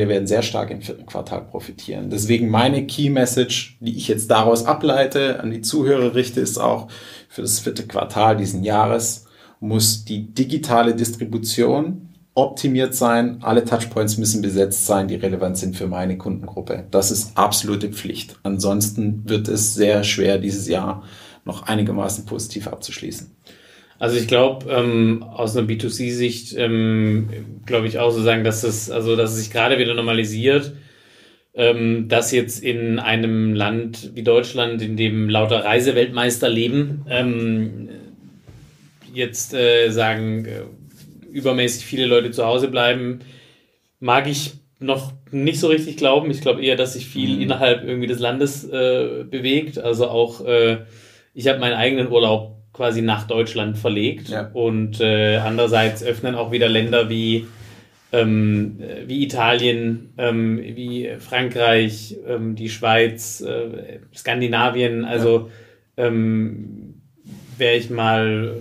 [0.08, 2.08] werden sehr stark im vierten Quartal profitieren.
[2.08, 6.88] Deswegen meine Key Message, die ich jetzt daraus ableite, an die Zuhörer richte, ist auch
[7.28, 9.26] für das vierte Quartal diesen Jahres
[9.60, 13.38] muss die digitale Distribution optimiert sein.
[13.40, 16.86] Alle Touchpoints müssen besetzt sein, die relevant sind für meine Kundengruppe.
[16.90, 18.36] Das ist absolute Pflicht.
[18.42, 21.02] Ansonsten wird es sehr schwer, dieses Jahr
[21.44, 23.34] noch einigermaßen positiv abzuschließen.
[23.98, 27.30] Also ich glaube, ähm, aus einer B2C-Sicht ähm,
[27.64, 30.72] glaube ich auch so sagen, dass es, also dass es sich gerade wieder normalisiert,
[31.54, 37.88] ähm, dass jetzt in einem Land wie Deutschland, in dem lauter Reiseweltmeister leben, ähm,
[39.14, 40.62] jetzt äh, sagen, äh,
[41.36, 43.20] übermäßig viele Leute zu Hause bleiben,
[44.00, 46.30] mag ich noch nicht so richtig glauben.
[46.30, 47.42] Ich glaube eher, dass sich viel mhm.
[47.42, 49.78] innerhalb irgendwie des Landes äh, bewegt.
[49.78, 50.78] Also auch, äh,
[51.34, 54.28] ich habe meinen eigenen Urlaub quasi nach Deutschland verlegt.
[54.28, 54.50] Ja.
[54.52, 57.46] Und äh, andererseits öffnen auch wieder Länder wie,
[58.12, 65.04] ähm, wie Italien, ähm, wie Frankreich, ähm, die Schweiz, äh, Skandinavien.
[65.04, 65.50] Also
[65.96, 66.06] ja.
[66.06, 67.02] ähm,
[67.58, 68.56] wäre ich mal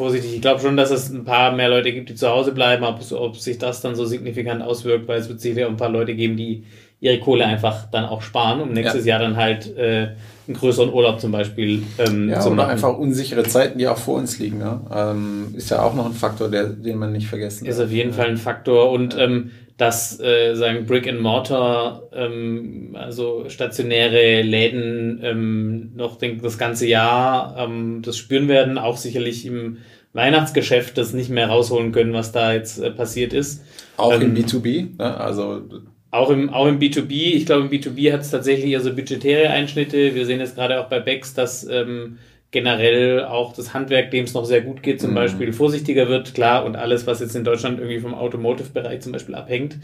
[0.00, 0.34] vorsichtig.
[0.34, 3.00] Ich glaube schon, dass es ein paar mehr Leute gibt, die zu Hause bleiben, ob,
[3.12, 6.38] ob sich das dann so signifikant auswirkt, weil es wird sicher ein paar Leute geben,
[6.38, 6.64] die
[7.00, 9.18] ihre Kohle einfach dann auch sparen, um nächstes ja.
[9.18, 10.10] Jahr dann halt äh,
[10.46, 12.70] einen größeren Urlaub zum Beispiel ähm, ja, zu oder machen.
[12.70, 14.58] einfach unsichere Zeiten, die auch vor uns liegen.
[14.58, 14.80] Ne?
[14.94, 18.12] Ähm, ist ja auch noch ein Faktor, der, den man nicht vergessen Ist auf jeden
[18.12, 25.20] Fall ein Faktor und ähm, dass äh, sagen Brick and Mortar, ähm, also stationäre Läden
[25.22, 29.78] ähm, noch den, das ganze Jahr ähm, das spüren werden, auch sicherlich im
[30.12, 33.62] Weihnachtsgeschäft das nicht mehr rausholen können, was da jetzt äh, passiert ist.
[33.96, 35.16] Auch ähm, im B2B, ne?
[35.16, 35.62] also
[36.10, 40.14] auch im, auch im B2B, ich glaube, im B2B hat es tatsächlich also budgetäre Einschnitte.
[40.14, 42.18] Wir sehen jetzt gerade auch bei Bex, dass ähm,
[42.50, 45.16] generell auch das Handwerk, dem es noch sehr gut geht, zum mhm.
[45.16, 49.36] Beispiel vorsichtiger wird, klar, und alles, was jetzt in Deutschland irgendwie vom Automotive-Bereich zum Beispiel
[49.36, 49.78] abhängt,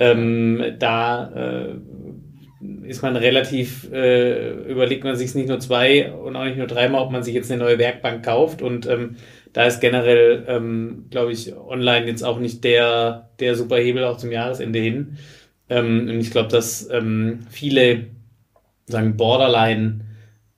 [0.00, 6.44] ähm, da äh, ist man relativ, äh, überlegt man sich nicht nur zwei und auch
[6.44, 9.16] nicht nur dreimal, ob man sich jetzt eine neue Werkbank kauft und ähm,
[9.52, 14.30] da ist generell, ähm, glaube ich, online jetzt auch nicht der, der Superhebel auch zum
[14.30, 15.18] Jahresende hin.
[15.70, 18.06] Ähm, und ich glaube, dass ähm, viele
[18.86, 20.00] sagen Borderline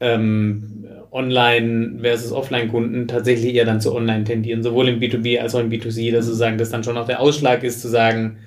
[0.01, 5.61] ähm, Online versus Offline-Kunden tatsächlich eher dann zu Online tendieren, sowohl im B2B als auch
[5.61, 8.39] im B2C, dass sozusagen das dann schon noch der Ausschlag ist, zu sagen,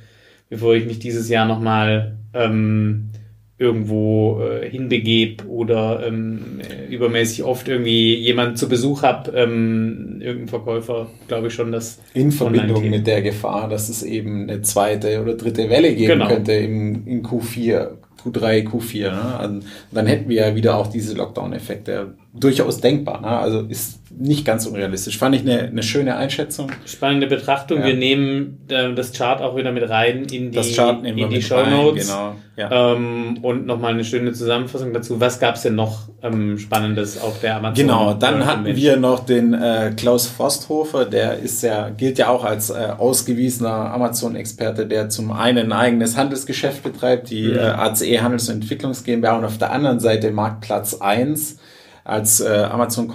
[0.49, 3.12] bevor ich mich dieses Jahr nochmal ähm,
[3.57, 11.07] irgendwo äh, hinbegebe oder ähm, übermäßig oft irgendwie jemand zu Besuch habe, ähm, irgendein Verkäufer,
[11.27, 15.35] glaube ich schon, dass in Verbindung mit der Gefahr, dass es eben eine zweite oder
[15.35, 16.27] dritte Welle geben genau.
[16.27, 17.91] könnte im, in Q4,
[18.25, 19.11] Q3, Q4.
[19.11, 19.39] Ne?
[19.39, 19.59] Also,
[19.91, 23.21] dann hätten wir ja wieder auch diese Lockdown-Effekte durchaus denkbar.
[23.21, 23.28] Ne?
[23.28, 25.17] Also ist nicht ganz unrealistisch.
[25.17, 26.71] Fand ich eine, eine schöne Einschätzung.
[26.86, 27.80] Spannende Betrachtung.
[27.80, 27.88] Ja.
[27.88, 32.08] Wir nehmen äh, das Chart auch wieder mit rein in die, in die Show Notes.
[32.08, 32.36] Genau.
[32.56, 32.93] Ja.
[32.93, 35.19] Ähm, und nochmal eine schöne Zusammenfassung dazu.
[35.19, 37.76] Was gab es denn noch ähm, Spannendes auf der Amazon?
[37.76, 42.45] Genau, dann hatten wir noch den äh, Klaus Forsthofer, der ist ja, gilt ja auch
[42.45, 47.58] als äh, ausgewiesener Amazon-Experte, der zum einen ein eigenes Handelsgeschäft betreibt, die mhm.
[47.58, 51.58] äh, ACE Handels- und Entwicklungs GmbH und auf der anderen Seite Marktplatz 1
[52.05, 53.09] als äh, Amazon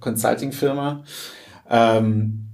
[0.00, 1.02] Consulting Firma.
[1.68, 2.45] Ähm,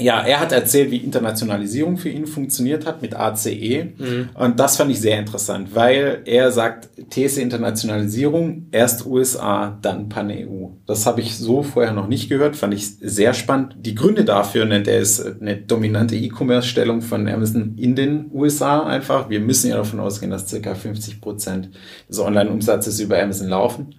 [0.00, 3.88] ja, er hat erzählt, wie Internationalisierung für ihn funktioniert hat mit ACE.
[3.96, 4.30] Mhm.
[4.34, 10.68] Und das fand ich sehr interessant, weil er sagt, These Internationalisierung, erst USA, dann Pan-EU.
[10.86, 13.76] Das habe ich so vorher noch nicht gehört, fand ich sehr spannend.
[13.80, 19.30] Die Gründe dafür nennt er es eine dominante E-Commerce-Stellung von Amazon in den USA einfach.
[19.30, 21.70] Wir müssen ja davon ausgehen, dass circa 50 Prozent
[22.08, 23.94] des Online-Umsatzes über Amazon laufen.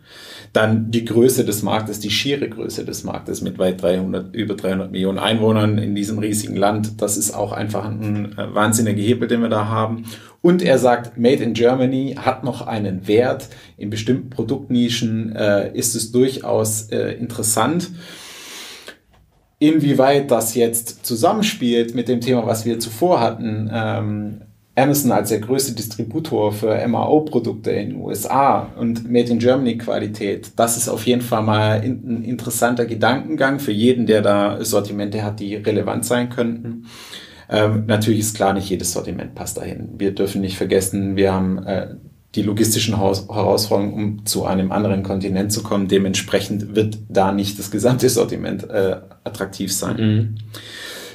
[0.53, 4.91] Dann die Größe des Marktes, die schiere Größe des Marktes mit weit 300, über 300
[4.91, 7.01] Millionen Einwohnern in diesem riesigen Land.
[7.01, 10.05] Das ist auch einfach ein äh, wahnsinniger Hebel, den wir da haben.
[10.41, 13.49] Und er sagt, Made in Germany hat noch einen Wert.
[13.77, 17.91] In bestimmten Produktnischen äh, ist es durchaus äh, interessant.
[19.59, 24.41] Inwieweit das jetzt zusammenspielt mit dem Thema, was wir zuvor hatten, ähm,
[24.75, 30.51] Amazon als der größte Distributor für MAO-Produkte in den USA und Made in Germany Qualität,
[30.55, 35.41] das ist auf jeden Fall mal ein interessanter Gedankengang für jeden, der da Sortimente hat,
[35.41, 36.85] die relevant sein könnten.
[37.49, 39.89] Ähm, natürlich ist klar, nicht jedes Sortiment passt dahin.
[39.97, 41.95] Wir dürfen nicht vergessen, wir haben äh,
[42.35, 45.89] die logistischen Haus Herausforderungen, um zu einem anderen Kontinent zu kommen.
[45.89, 49.97] Dementsprechend wird da nicht das gesamte Sortiment äh, attraktiv sein.
[49.97, 50.35] Mhm.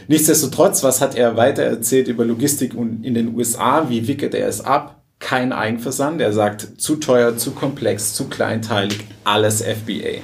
[0.08, 3.88] Nichtsdestotrotz, was hat er weiter erzählt über Logistik in den USA?
[3.88, 5.02] Wie wickelt er es ab?
[5.18, 6.20] Kein Eigenversand.
[6.20, 10.20] Er sagt, zu teuer, zu komplex, zu kleinteilig, alles FBA.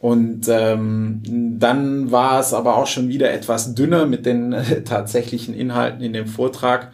[0.00, 1.22] Und ähm,
[1.58, 6.26] dann war es aber auch schon wieder etwas dünner mit den tatsächlichen Inhalten in dem
[6.26, 6.92] Vortrag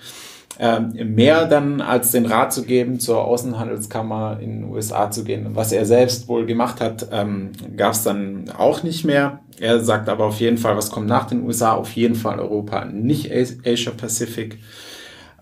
[0.93, 5.55] mehr dann als den Rat zu geben, zur Außenhandelskammer in den USA zu gehen.
[5.55, 9.41] Was er selbst wohl gemacht hat, ähm, gab es dann auch nicht mehr.
[9.59, 12.85] Er sagt aber auf jeden Fall, was kommt nach den USA, auf jeden Fall Europa,
[12.85, 14.59] nicht Asia Pacific.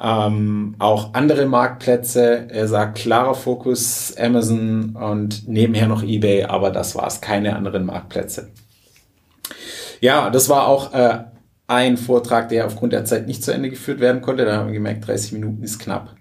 [0.01, 2.47] Ähm, auch andere Marktplätze.
[2.49, 8.51] Er sagt klarer Fokus Amazon und nebenher noch eBay, aber das war's, keine anderen Marktplätze.
[10.01, 11.25] Ja, das war auch äh,
[11.69, 14.45] ein Vortrag, der aufgrund der Zeit nicht zu Ende geführt werden konnte.
[14.45, 16.17] Da haben wir gemerkt, 30 Minuten ist knapp.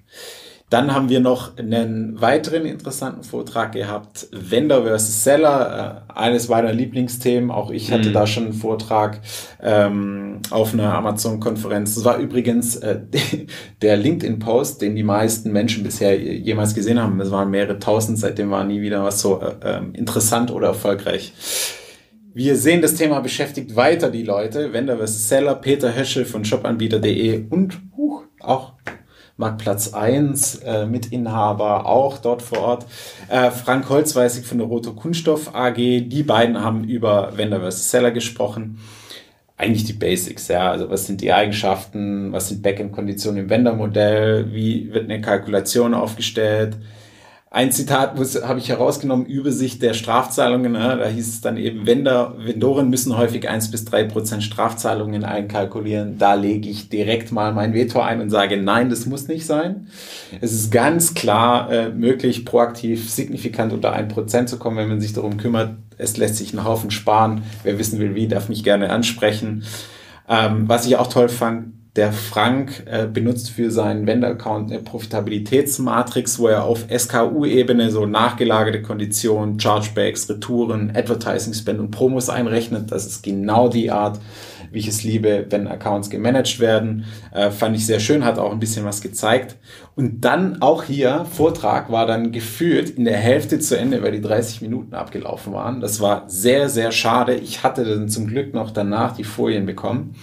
[0.69, 6.73] Dann haben wir noch einen weiteren interessanten Vortrag gehabt, Vendor versus Seller, äh, eines meiner
[6.73, 7.51] Lieblingsthemen.
[7.51, 8.13] Auch ich hatte mhm.
[8.13, 9.21] da schon einen Vortrag
[9.63, 11.95] ähm, auf einer Amazon-Konferenz.
[11.95, 12.99] Das war übrigens äh,
[13.81, 17.21] der LinkedIn-Post, den die meisten Menschen bisher jemals gesehen haben.
[17.21, 21.31] Es waren mehrere tausend, seitdem war nie wieder was so äh, ähm, interessant oder erfolgreich.
[22.37, 24.71] Wir sehen, das Thema beschäftigt weiter die Leute.
[24.71, 25.27] Vendor vs.
[25.27, 28.73] Seller, Peter Höschel von shopanbieter.de und huch, auch
[29.37, 32.85] Marktplatz 1, äh, Mitinhaber, auch dort vor Ort.
[33.27, 35.77] Äh, Frank Holzweißig von der Roto Kunststoff AG.
[35.77, 37.89] Die beiden haben über Vendor vs.
[37.89, 38.77] Seller gesprochen.
[39.57, 40.69] Eigentlich die Basics, ja.
[40.69, 46.77] Also was sind die Eigenschaften, was sind Backend-Konditionen im Vendor-Modell, wie wird eine Kalkulation aufgestellt,
[47.57, 48.11] ein Zitat
[48.43, 50.73] habe ich herausgenommen, Übersicht der Strafzahlungen.
[50.73, 50.95] Ne?
[50.99, 56.19] Da hieß es dann eben, Vendor, Vendoren müssen häufig eins bis drei Prozent Strafzahlungen einkalkulieren.
[56.19, 59.87] Da lege ich direkt mal mein Veto ein und sage, nein, das muss nicht sein.
[60.39, 65.01] Es ist ganz klar äh, möglich, proaktiv signifikant unter ein Prozent zu kommen, wenn man
[65.01, 65.77] sich darum kümmert.
[65.97, 67.41] Es lässt sich einen Haufen sparen.
[67.63, 69.63] Wer wissen will, wie, darf mich gerne ansprechen.
[70.29, 76.37] Ähm, was ich auch toll fand, der Frank äh, benutzt für seinen Vendor-Account eine Profitabilitätsmatrix,
[76.37, 82.91] wo er auf SKU-Ebene so nachgelagerte Konditionen, Chargebacks, Retouren, Advertising Spend und Promos einrechnet.
[82.91, 84.19] Das ist genau die Art,
[84.71, 87.05] wie ich es liebe, wenn Accounts gemanagt werden.
[87.33, 89.55] Äh, fand ich sehr schön, hat auch ein bisschen was gezeigt.
[89.95, 94.21] Und dann auch hier, Vortrag war dann gefühlt in der Hälfte zu Ende, weil die
[94.21, 95.81] 30 Minuten abgelaufen waren.
[95.81, 97.33] Das war sehr, sehr schade.
[97.33, 100.13] Ich hatte dann zum Glück noch danach die Folien bekommen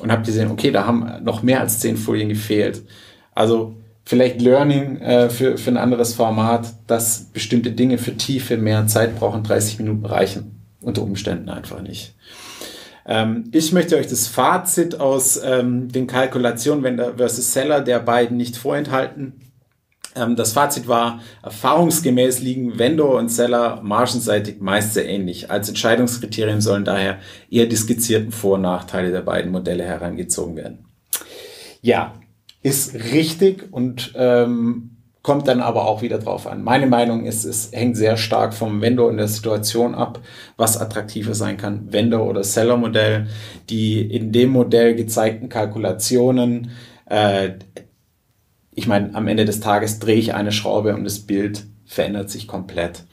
[0.00, 2.82] und habe gesehen, okay, da haben noch mehr als zehn Folien gefehlt.
[3.34, 8.86] Also vielleicht Learning äh, für, für ein anderes Format, dass bestimmte Dinge für Tiefe mehr
[8.86, 10.56] Zeit brauchen, 30 Minuten reichen.
[10.80, 12.14] Unter Umständen einfach nicht.
[13.06, 18.36] Ähm, ich möchte euch das Fazit aus ähm, den Kalkulationen Vendor versus Seller der beiden
[18.36, 19.49] nicht vorenthalten.
[20.16, 25.50] Ähm, das Fazit war, erfahrungsgemäß liegen Vendor und Seller margenseitig meist sehr ähnlich.
[25.50, 27.18] Als Entscheidungskriterien sollen daher
[27.50, 30.86] eher die skizzierten Vor- und Nachteile der beiden Modelle herangezogen werden.
[31.82, 32.14] Ja,
[32.62, 36.62] ist richtig und ähm, kommt dann aber auch wieder drauf an.
[36.62, 40.20] Meine Meinung ist, es hängt sehr stark vom Vendor und der Situation ab,
[40.56, 43.28] was attraktiver sein kann, Vendor oder Seller-Modell.
[43.68, 46.70] Die in dem Modell gezeigten Kalkulationen
[47.06, 47.50] äh,
[48.80, 52.48] ich meine, am Ende des Tages drehe ich eine Schraube und das Bild verändert sich
[52.48, 53.04] komplett.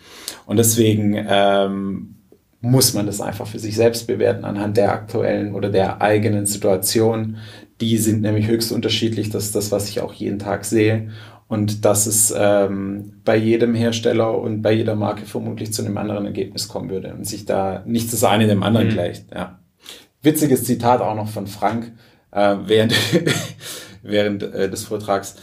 [0.45, 2.15] Und deswegen ähm,
[2.61, 7.37] muss man das einfach für sich selbst bewerten anhand der aktuellen oder der eigenen Situation.
[7.81, 9.29] Die sind nämlich höchst unterschiedlich.
[9.29, 11.09] Das ist das, was ich auch jeden Tag sehe.
[11.49, 16.25] Und dass es ähm, bei jedem Hersteller und bei jeder Marke vermutlich zu einem anderen
[16.25, 18.91] Ergebnis kommen würde und sich da nicht das eine dem anderen mhm.
[18.91, 19.25] gleicht.
[19.33, 19.59] Ja.
[20.21, 21.91] Witziges Zitat auch noch von Frank
[22.31, 22.93] äh, während
[24.07, 25.35] während äh, des Vortrags.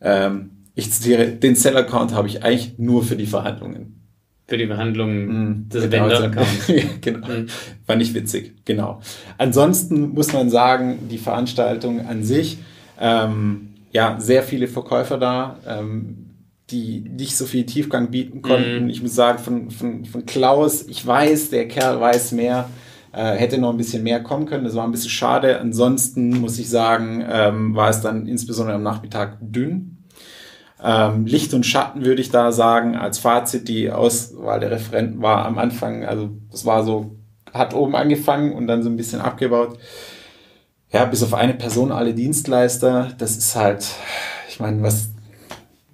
[0.00, 3.98] Ähm, ich zitiere, den Sell-Account habe ich eigentlich nur für die Verhandlungen.
[4.46, 6.72] Für die Verhandlungen mm, des Vendor-Accounts.
[7.00, 7.26] genau.
[7.26, 7.46] Mm.
[7.86, 9.00] Fand ich witzig, genau.
[9.36, 12.58] Ansonsten muss man sagen, die Veranstaltung an sich,
[13.00, 16.30] ähm, ja, sehr viele Verkäufer da, ähm,
[16.70, 18.86] die nicht so viel Tiefgang bieten konnten.
[18.86, 18.90] Mm.
[18.90, 22.70] Ich muss sagen, von, von, von Klaus, ich weiß, der Kerl weiß mehr
[23.12, 24.64] äh, hätte noch ein bisschen mehr kommen können.
[24.64, 25.60] Das war ein bisschen schade.
[25.60, 29.98] Ansonsten muss ich sagen, ähm, war es dann insbesondere am Nachmittag dünn.
[30.82, 32.96] Ähm, Licht und Schatten würde ich da sagen.
[32.96, 37.16] Als Fazit, die Auswahl der Referenten war am Anfang, also das war so,
[37.52, 39.78] hat oben angefangen und dann so ein bisschen abgebaut.
[40.92, 43.12] Ja, bis auf eine Person alle Dienstleister.
[43.18, 43.86] Das ist halt,
[44.48, 45.10] ich meine, was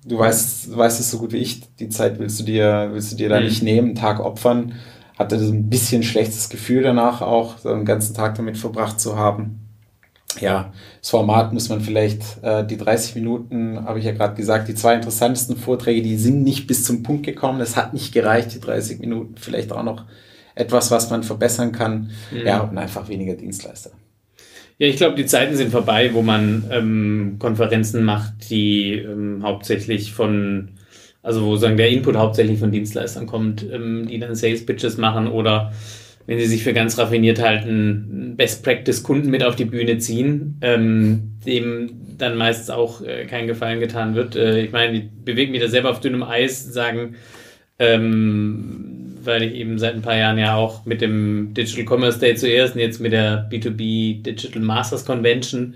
[0.05, 1.62] du weißt, weißt es so gut wie ich.
[1.77, 3.46] Die Zeit willst du dir, willst du dir da mhm.
[3.46, 4.74] nicht nehmen, einen Tag opfern
[5.18, 9.16] hatte so ein bisschen schlechtes Gefühl danach auch, so einen ganzen Tag damit verbracht zu
[9.16, 9.61] haben.
[10.40, 14.68] Ja, das Format muss man vielleicht, äh, die 30 Minuten, habe ich ja gerade gesagt,
[14.68, 17.61] die zwei interessantesten Vorträge, die sind nicht bis zum Punkt gekommen.
[17.61, 19.37] Es hat nicht gereicht, die 30 Minuten.
[19.37, 20.05] Vielleicht auch noch
[20.57, 22.11] etwas, was man verbessern kann.
[22.33, 22.46] Mhm.
[22.46, 23.92] Ja, und einfach weniger Dienstleister.
[24.79, 30.12] Ja, ich glaube, die Zeiten sind vorbei, wo man ähm, Konferenzen macht, die ähm, hauptsächlich
[30.12, 30.70] von
[31.24, 35.26] also wo sagen der Input hauptsächlich von Dienstleistern kommt, ähm, die dann Sales Pitches machen
[35.26, 35.72] oder
[36.26, 40.58] wenn sie sich für ganz raffiniert halten, Best Practice Kunden mit auf die Bühne ziehen,
[40.60, 44.37] ähm, dem dann meistens auch äh, kein Gefallen getan wird.
[44.37, 47.16] Äh, ich meine, ich bewege mich da selber auf dünnem Eis, sagen,
[47.78, 52.34] ähm, weil ich eben seit ein paar Jahren ja auch mit dem Digital Commerce Day
[52.37, 55.74] zuerst und jetzt mit der B2B Digital Masters Convention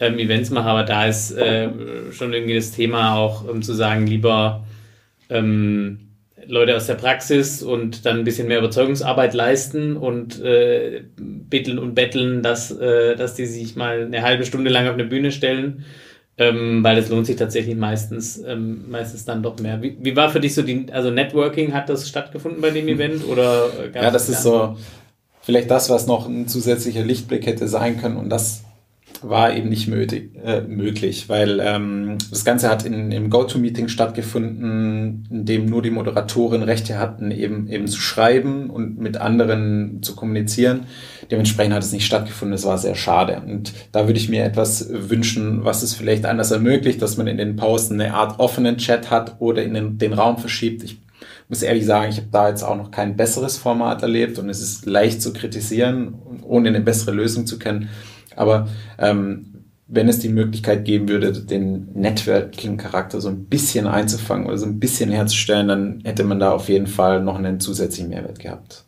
[0.00, 1.68] ähm, Events mache, aber da ist äh,
[2.10, 4.64] schon irgendwie das Thema auch, um zu sagen, lieber
[5.30, 6.10] ähm,
[6.46, 11.94] Leute aus der Praxis und dann ein bisschen mehr Überzeugungsarbeit leisten und äh, bitteln und
[11.94, 15.84] betteln, dass, äh, dass die sich mal eine halbe Stunde lang auf eine Bühne stellen,
[16.38, 19.82] ähm, weil es lohnt sich tatsächlich meistens, ähm, meistens dann doch mehr.
[19.82, 23.26] Wie, wie war für dich so die, also Networking, hat das stattgefunden bei dem Event
[23.26, 23.68] oder?
[23.94, 24.76] ja, das ist so
[25.42, 28.64] vielleicht das, was noch ein zusätzlicher Lichtblick hätte sein können und das
[29.22, 35.28] war eben nicht möglich, äh, möglich weil ähm, das Ganze hat in, im GoTo-Meeting stattgefunden,
[35.30, 40.14] in dem nur die Moderatoren Rechte hatten, eben, eben zu schreiben und mit anderen zu
[40.14, 40.86] kommunizieren.
[41.30, 43.42] Dementsprechend hat es nicht stattgefunden, das war sehr schade.
[43.46, 47.36] Und da würde ich mir etwas wünschen, was es vielleicht anders ermöglicht, dass man in
[47.36, 50.82] den Pausen eine Art offenen Chat hat oder in den, den Raum verschiebt.
[50.82, 50.98] Ich
[51.48, 54.62] muss ehrlich sagen, ich habe da jetzt auch noch kein besseres Format erlebt und es
[54.62, 57.88] ist leicht zu kritisieren, ohne eine bessere Lösung zu kennen.
[58.36, 58.68] Aber
[58.98, 59.50] ähm,
[59.92, 64.78] wenn es die Möglichkeit geben würde, den Networking-Charakter so ein bisschen einzufangen oder so ein
[64.78, 68.84] bisschen herzustellen, dann hätte man da auf jeden Fall noch einen zusätzlichen Mehrwert gehabt.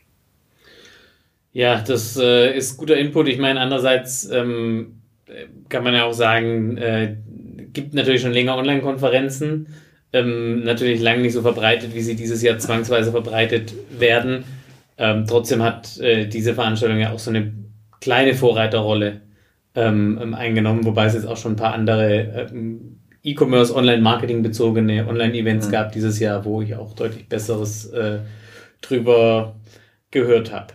[1.52, 3.28] Ja, das äh, ist guter Input.
[3.28, 5.02] Ich meine, andererseits ähm,
[5.68, 7.16] kann man ja auch sagen, äh,
[7.72, 9.66] gibt natürlich schon länger Online-Konferenzen,
[10.12, 14.44] ähm, natürlich lange nicht so verbreitet, wie sie dieses Jahr zwangsweise verbreitet werden.
[14.98, 17.52] Ähm, trotzdem hat äh, diese Veranstaltung ja auch so eine
[18.00, 19.20] kleine Vorreiterrolle
[19.74, 25.06] ähm, ähm, eingenommen, wobei es jetzt auch schon ein paar andere ähm, E-Commerce, Online-Marketing bezogene
[25.06, 25.72] Online-Events mhm.
[25.72, 28.18] gab dieses Jahr, wo ich auch deutlich Besseres äh,
[28.80, 29.54] drüber
[30.10, 30.74] gehört habe.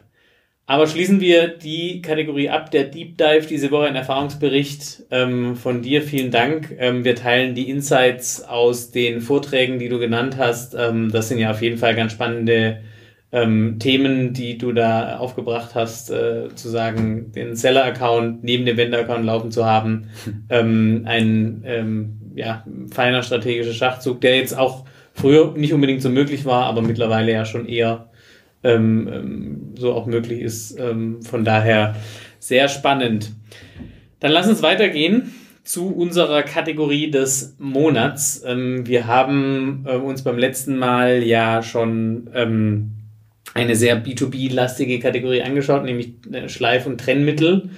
[0.70, 5.82] Aber schließen wir die Kategorie ab, der Deep Dive diese Woche, ein Erfahrungsbericht ähm, von
[5.82, 6.02] dir.
[6.02, 6.76] Vielen Dank.
[6.78, 10.74] Ähm, wir teilen die Insights aus den Vorträgen, die du genannt hast.
[10.74, 12.82] Ähm, das sind ja auf jeden Fall ganz spannende
[13.32, 19.26] ähm, Themen, die du da aufgebracht hast, äh, zu sagen, den Seller-Account neben dem Vendor-Account
[19.26, 20.10] laufen zu haben.
[20.50, 26.46] Ähm, ein ähm, ja, feiner strategischer Schachzug, der jetzt auch früher nicht unbedingt so möglich
[26.46, 28.10] war, aber mittlerweile ja schon eher
[28.64, 30.80] ähm, ähm, so auch möglich ist.
[30.80, 31.96] Ähm, von daher
[32.40, 33.34] sehr spannend.
[34.22, 38.42] Dann lass uns weitergehen zu unserer Kategorie des Monats.
[38.46, 42.30] Wir haben äh, uns beim letzten Mal ja schon
[43.58, 47.70] eine sehr B2B-lastige Kategorie angeschaut, nämlich äh, Schleif- und Trennmittel.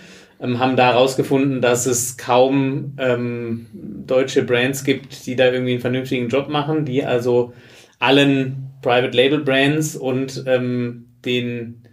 [0.41, 5.81] Ähm, haben da herausgefunden, dass es kaum ähm, deutsche Brands gibt, die da irgendwie einen
[5.81, 7.53] vernünftigen Job machen, die also
[7.99, 11.83] allen Private Label Brands und ähm, den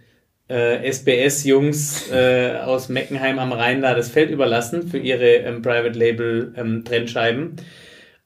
[0.49, 5.97] äh, SBS-Jungs äh, aus Meckenheim am Rhein da das Feld überlassen für ihre ähm, Private
[5.97, 7.57] Label ähm, Trennscheiben.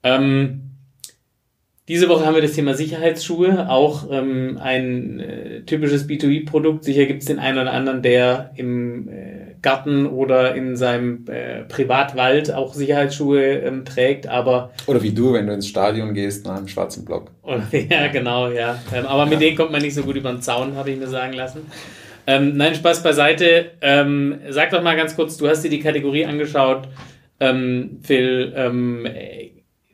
[0.04, 0.71] Ähm,
[1.88, 6.84] diese Woche haben wir das Thema Sicherheitsschuhe, auch ähm, ein äh, typisches B2B-Produkt.
[6.84, 11.64] Sicher gibt es den einen oder anderen, der im äh, Garten oder in seinem äh,
[11.64, 14.72] Privatwald auch Sicherheitsschuhe ähm, trägt, aber...
[14.86, 17.32] Oder wie du, wenn du ins Stadion gehst, nach einem schwarzen Block.
[17.42, 18.80] Oder, ja, genau, ja.
[18.94, 21.08] Ähm, aber mit denen kommt man nicht so gut über den Zaun, habe ich mir
[21.08, 21.62] sagen lassen.
[22.28, 23.72] Ähm, nein, Spaß beiseite.
[23.82, 26.88] Ähm, sag doch mal ganz kurz, du hast dir die Kategorie angeschaut,
[27.40, 28.54] ähm, Phil.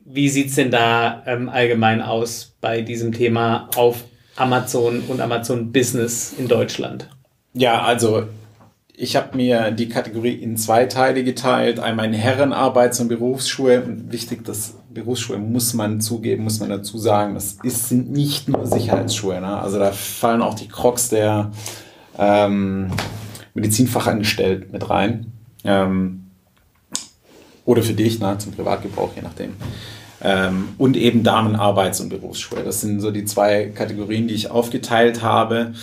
[0.09, 4.05] Wie sieht's denn da ähm, allgemein aus bei diesem Thema auf
[4.37, 7.09] Amazon und Amazon Business in Deutschland?
[7.53, 8.23] Ja, also
[8.95, 11.81] ich habe mir die Kategorie in zwei Teile geteilt.
[11.81, 13.83] Einmal in Herrenarbeits- und Berufsschuhe.
[14.09, 17.33] Wichtig, das Berufsschuhe muss man zugeben, muss man dazu sagen.
[17.33, 19.41] Das ist, sind nicht nur Sicherheitsschuhe.
[19.41, 19.59] Ne?
[19.59, 21.51] Also da fallen auch die Crocs der
[22.17, 22.91] ähm,
[23.55, 25.33] Medizinfachangestellten mit rein.
[25.65, 26.26] Ähm,
[27.67, 29.53] oder für dich, ne, zum Privatgebrauch, je nachdem.
[30.21, 32.63] Ähm, und eben Damenarbeits- und Berufsschuhe.
[32.63, 35.73] Das sind so die zwei Kategorien, die ich aufgeteilt habe.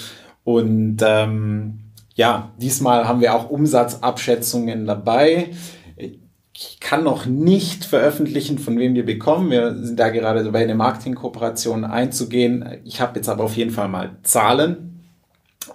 [0.44, 1.80] Und ähm,
[2.14, 5.50] ja, diesmal haben wir auch Umsatzabschätzungen dabei.
[6.56, 9.50] Ich kann noch nicht veröffentlichen, von wem wir bekommen.
[9.50, 12.64] Wir sind da gerade dabei, eine Marketingkooperation einzugehen.
[12.84, 15.02] Ich habe jetzt aber auf jeden Fall mal Zahlen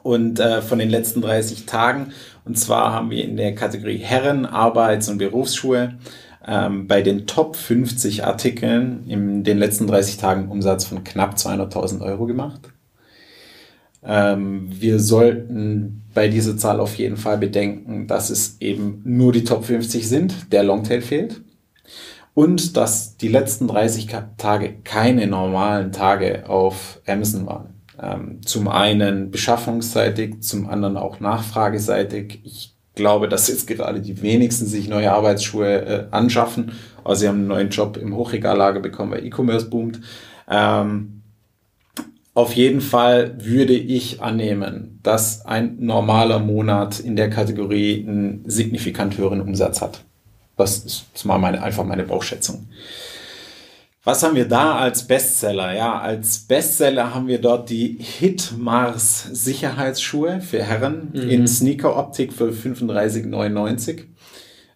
[0.01, 2.14] und äh, von den letzten 30 Tagen.
[2.49, 5.99] Und zwar haben wir in der Kategorie Herren, Arbeits- und Berufsschuhe
[6.47, 12.01] ähm, bei den Top 50 Artikeln in den letzten 30 Tagen Umsatz von knapp 200.000
[12.01, 12.61] Euro gemacht.
[14.03, 19.43] Ähm, wir sollten bei dieser Zahl auf jeden Fall bedenken, dass es eben nur die
[19.43, 21.41] Top 50 sind, der Longtail fehlt.
[22.33, 27.78] Und dass die letzten 30 Tage keine normalen Tage auf Amazon waren.
[28.01, 32.39] Ähm, zum einen beschaffungsseitig, zum anderen auch nachfrageseitig.
[32.43, 36.73] Ich glaube, dass jetzt gerade die wenigsten sich neue Arbeitsschuhe äh, anschaffen.
[37.03, 39.99] Also sie haben einen neuen Job im Hochregallager bekommen, weil E-Commerce boomt.
[40.49, 41.21] Ähm,
[42.33, 49.17] auf jeden Fall würde ich annehmen, dass ein normaler Monat in der Kategorie einen signifikant
[49.17, 50.03] höheren Umsatz hat.
[50.55, 52.67] Das ist mal meine, einfach meine Bauchschätzung.
[54.03, 55.73] Was haben wir da als Bestseller?
[55.75, 61.29] Ja, als Bestseller haben wir dort die Hitmars Sicherheitsschuhe für Herren mhm.
[61.29, 64.05] in Sneaker-Optik für 35,99.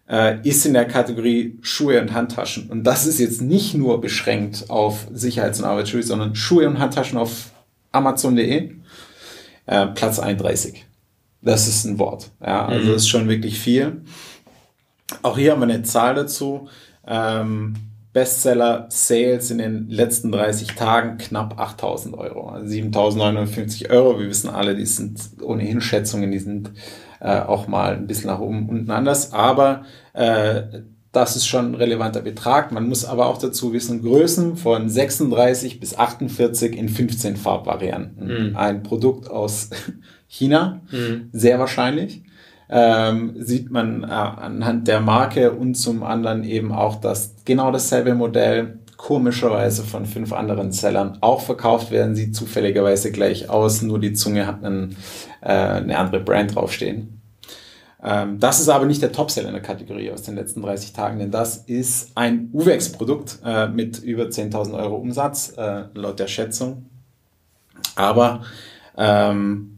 [0.06, 2.68] Äh, ist in der Kategorie Schuhe und Handtaschen.
[2.68, 7.16] Und das ist jetzt nicht nur beschränkt auf Sicherheits- und Arbeitsschuhe, sondern Schuhe und Handtaschen
[7.16, 7.50] auf
[7.92, 8.72] Amazon.de.
[9.64, 10.84] Äh, Platz 31.
[11.40, 12.30] Das ist ein Wort.
[12.42, 12.92] Ja, also mhm.
[12.92, 14.02] das ist schon wirklich viel.
[15.22, 16.68] Auch hier haben wir eine Zahl dazu.
[17.06, 17.74] Ähm,
[18.14, 22.48] Bestseller Sales in den letzten 30 Tagen knapp 8000 Euro.
[22.48, 24.20] Also 7950 Euro.
[24.20, 26.70] Wir wissen alle, die sind ohnehin Schätzungen, die sind
[27.20, 29.32] äh, auch mal ein bisschen nach oben unten anders.
[29.32, 30.62] Aber äh,
[31.10, 32.70] das ist schon ein relevanter Betrag.
[32.70, 38.50] Man muss aber auch dazu wissen, Größen von 36 bis 48 in 15 Farbvarianten.
[38.50, 38.56] Mhm.
[38.56, 39.70] Ein Produkt aus
[40.28, 41.30] China, mhm.
[41.32, 42.22] sehr wahrscheinlich
[42.76, 48.16] ähm, sieht man äh, anhand der Marke und zum anderen eben auch, dass genau dasselbe
[48.16, 54.12] Modell komischerweise von fünf anderen Sellern auch verkauft werden, sieht zufälligerweise gleich aus, nur die
[54.12, 54.96] Zunge hat einen,
[55.40, 57.20] äh, eine andere Brand draufstehen.
[58.02, 61.20] Ähm, das ist aber nicht der Topseller in der Kategorie aus den letzten 30 Tagen,
[61.20, 66.86] denn das ist ein Uwex-Produkt äh, mit über 10.000 Euro Umsatz, äh, laut der Schätzung.
[67.94, 68.42] Aber
[68.96, 69.73] ähm,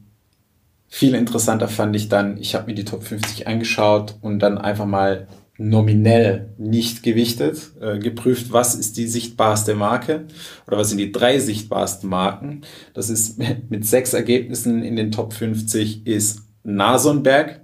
[0.97, 4.87] Viel interessanter fand ich dann, ich habe mir die Top 50 angeschaut und dann einfach
[4.87, 5.27] mal
[5.59, 10.25] nominell nicht gewichtet, äh, geprüft, was ist die sichtbarste Marke
[10.67, 12.63] oder was sind die drei sichtbarsten Marken.
[12.95, 13.39] Das ist
[13.69, 17.61] mit sechs Ergebnissen in den Top 50 ist Nasonberg,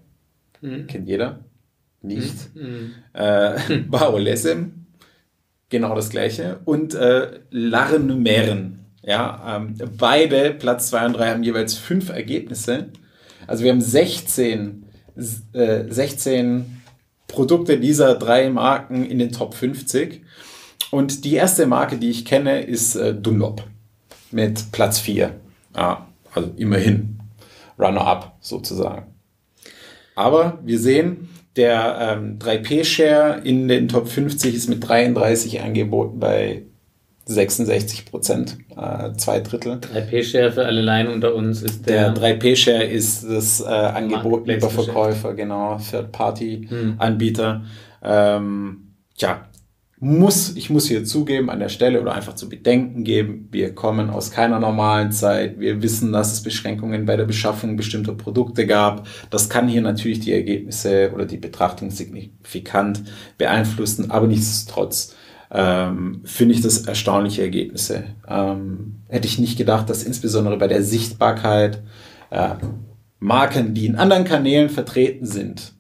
[0.61, 0.87] mhm.
[0.87, 1.43] kennt jeder,
[2.03, 2.55] nicht.
[2.55, 2.93] Mhm.
[3.15, 4.89] Äh, Baolesem,
[5.71, 6.61] genau das gleiche.
[6.67, 8.81] Und äh, Larnmeren.
[9.03, 12.91] Ja, ähm, beide, Platz 2 und 3, haben jeweils fünf Ergebnisse.
[13.53, 14.87] Also wir haben 16,
[15.53, 16.81] äh, 16
[17.29, 20.23] Produkte dieser drei Marken in den Top 50.
[20.91, 23.63] Und die erste Marke, die ich kenne, ist äh, Dunlop
[24.31, 25.39] mit Platz 4.
[25.77, 27.19] Ja, also immerhin
[27.79, 29.13] Runner-up sozusagen.
[30.15, 36.63] Aber wir sehen, der ähm, 3P-Share in den Top 50 ist mit 33 angeboten bei
[37.25, 39.79] 66 Prozent, äh, zwei Drittel.
[39.79, 42.11] 3P-Share für alle Laien unter uns ist der.
[42.11, 47.55] Der 3P-Share ist das äh, Angebot über Verkäufer, genau, Third-Party-Anbieter.
[47.55, 47.63] Hm.
[48.05, 49.47] Ähm, tja,
[50.05, 54.11] muss, ich muss hier zugeben an der Stelle oder einfach zu bedenken geben, wir kommen
[54.11, 55.61] aus keiner normalen Zeit.
[55.61, 59.07] Wir wissen, dass es Beschränkungen bei der Beschaffung bestimmter Produkte gab.
[59.31, 63.05] Das kann hier natürlich die Ergebnisse oder die Betrachtung signifikant
[63.39, 65.15] beeinflussen, aber nichtsdestotrotz
[65.53, 68.05] ähm, finde ich das erstaunliche Ergebnisse.
[68.27, 71.83] Ähm, hätte ich nicht gedacht, dass insbesondere bei der Sichtbarkeit
[72.31, 72.55] äh,
[73.19, 75.75] Marken, die in anderen Kanälen vertreten sind,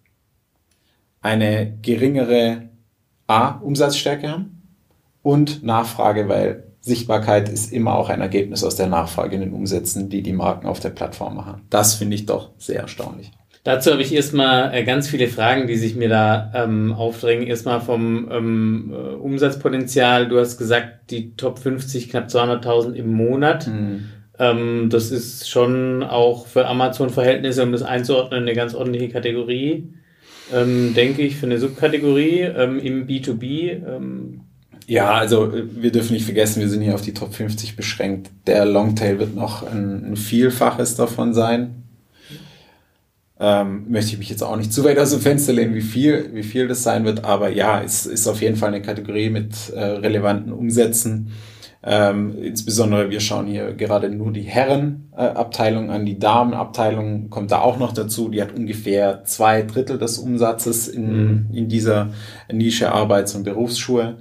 [1.23, 2.68] eine geringere
[3.27, 4.62] A, Umsatzstärke haben
[5.23, 10.11] und Nachfrage, weil Sichtbarkeit ist immer auch ein Ergebnis aus der Nachfrage in den Umsätzen,
[10.11, 11.62] die die Marken auf der Plattform machen.
[11.70, 13.31] Das finde ich doch sehr erstaunlich.
[13.65, 17.47] Dazu habe ich erstmal äh, ganz viele Fragen, die sich mir da ähm, aufdrängen.
[17.47, 20.29] Erstmal vom ähm, äh, Umsatzpotenzial.
[20.29, 23.69] Du hast gesagt, die Top 50 knapp 200.000 im Monat.
[23.69, 24.09] Mhm.
[24.39, 29.93] Ähm, das ist schon auch für Amazon-Verhältnisse, um das einzuordnen, eine ganz ordentliche Kategorie
[30.53, 33.87] ähm, denke ich, für eine Subkategorie ähm, im B2B.
[33.87, 34.41] Ähm.
[34.87, 38.31] Ja, also wir dürfen nicht vergessen, wir sind hier auf die Top 50 beschränkt.
[38.47, 41.82] Der Longtail wird noch ein, ein Vielfaches davon sein.
[43.45, 46.30] Ähm, möchte ich mich jetzt auch nicht zu weit aus dem Fenster lehnen, wie viel,
[46.32, 49.70] wie viel das sein wird, aber ja, es ist auf jeden Fall eine Kategorie mit
[49.70, 51.32] äh, relevanten Umsätzen.
[51.82, 57.62] Ähm, insbesondere wir schauen hier gerade nur die Herrenabteilung äh, an, die Damenabteilung kommt da
[57.62, 58.28] auch noch dazu.
[58.28, 61.47] Die hat ungefähr zwei Drittel des Umsatzes in, mhm.
[61.53, 62.11] in dieser
[62.53, 64.18] Nische Arbeits- und Berufsschuhe.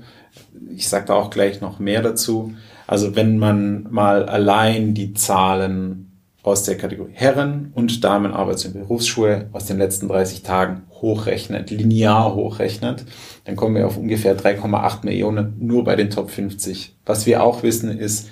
[0.76, 2.54] Ich sage da auch gleich noch mehr dazu.
[2.88, 6.11] Also wenn man mal allein die Zahlen
[6.44, 12.34] aus der Kategorie Herren- und Damenarbeits- und Berufsschuhe aus den letzten 30 Tagen hochrechnet, linear
[12.36, 13.06] hochrechnet,
[13.46, 16.96] dann kommen wir auf ungefähr 3,8 Millionen nur bei den Top 50.
[17.06, 18.30] Was wir auch wissen ist,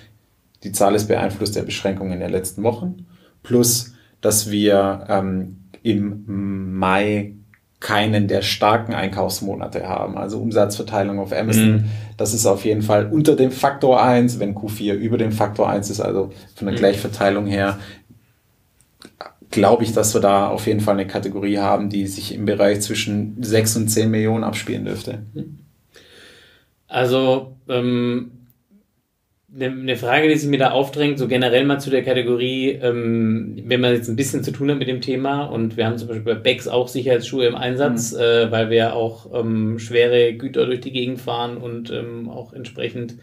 [0.64, 3.06] die Zahl ist beeinflusst der Beschränkungen der letzten Wochen,
[3.44, 7.34] plus dass wir ähm, im Mai
[7.80, 10.18] keinen der starken Einkaufsmonate haben.
[10.18, 11.86] Also Umsatzverteilung auf Amazon, mhm.
[12.18, 15.90] das ist auf jeden Fall unter dem Faktor 1, wenn Q4 über dem Faktor 1
[15.90, 16.80] ist, also von der mhm.
[16.80, 17.80] Gleichverteilung her,
[19.52, 22.82] glaube ich, dass wir da auf jeden Fall eine Kategorie haben, die sich im Bereich
[22.82, 25.24] zwischen 6 und 10 Millionen abspielen dürfte.
[26.88, 28.32] Also ähm,
[29.58, 33.82] eine Frage, die sich mir da aufdrängt, so generell mal zu der Kategorie, ähm, wenn
[33.82, 36.36] man jetzt ein bisschen zu tun hat mit dem Thema und wir haben zum Beispiel
[36.36, 38.20] bei Becks auch Sicherheitsschuhe im Einsatz, mhm.
[38.20, 43.16] äh, weil wir auch ähm, schwere Güter durch die Gegend fahren und ähm, auch entsprechend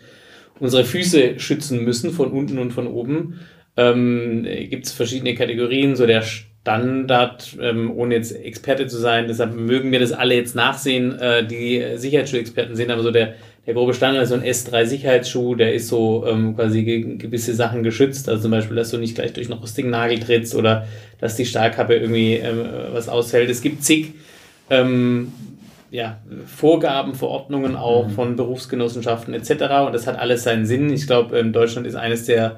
[0.58, 3.40] unsere Füße schützen müssen von unten und von oben
[3.76, 9.54] ähm, gibt es verschiedene Kategorien, so der Standard, ähm, ohne jetzt Experte zu sein, deshalb
[9.54, 13.34] mögen wir das alle jetzt nachsehen, äh, die Sicherheitsschuhexperten sind, aber so der,
[13.66, 17.54] der grobe Standard ist so ein S3 Sicherheitsschuh, der ist so ähm, quasi gegen gewisse
[17.54, 20.86] Sachen geschützt, also zum Beispiel, dass du nicht gleich durch einen rostigen Nagel trittst oder
[21.20, 23.48] dass die Stahlkappe irgendwie ähm, was aushält.
[23.48, 24.14] Es gibt zig
[24.70, 25.32] ähm,
[25.90, 28.12] ja, Vorgaben, Verordnungen auch mhm.
[28.12, 29.50] von Berufsgenossenschaften etc.
[29.86, 30.92] Und das hat alles seinen Sinn.
[30.92, 32.56] Ich glaube, ähm, Deutschland ist eines der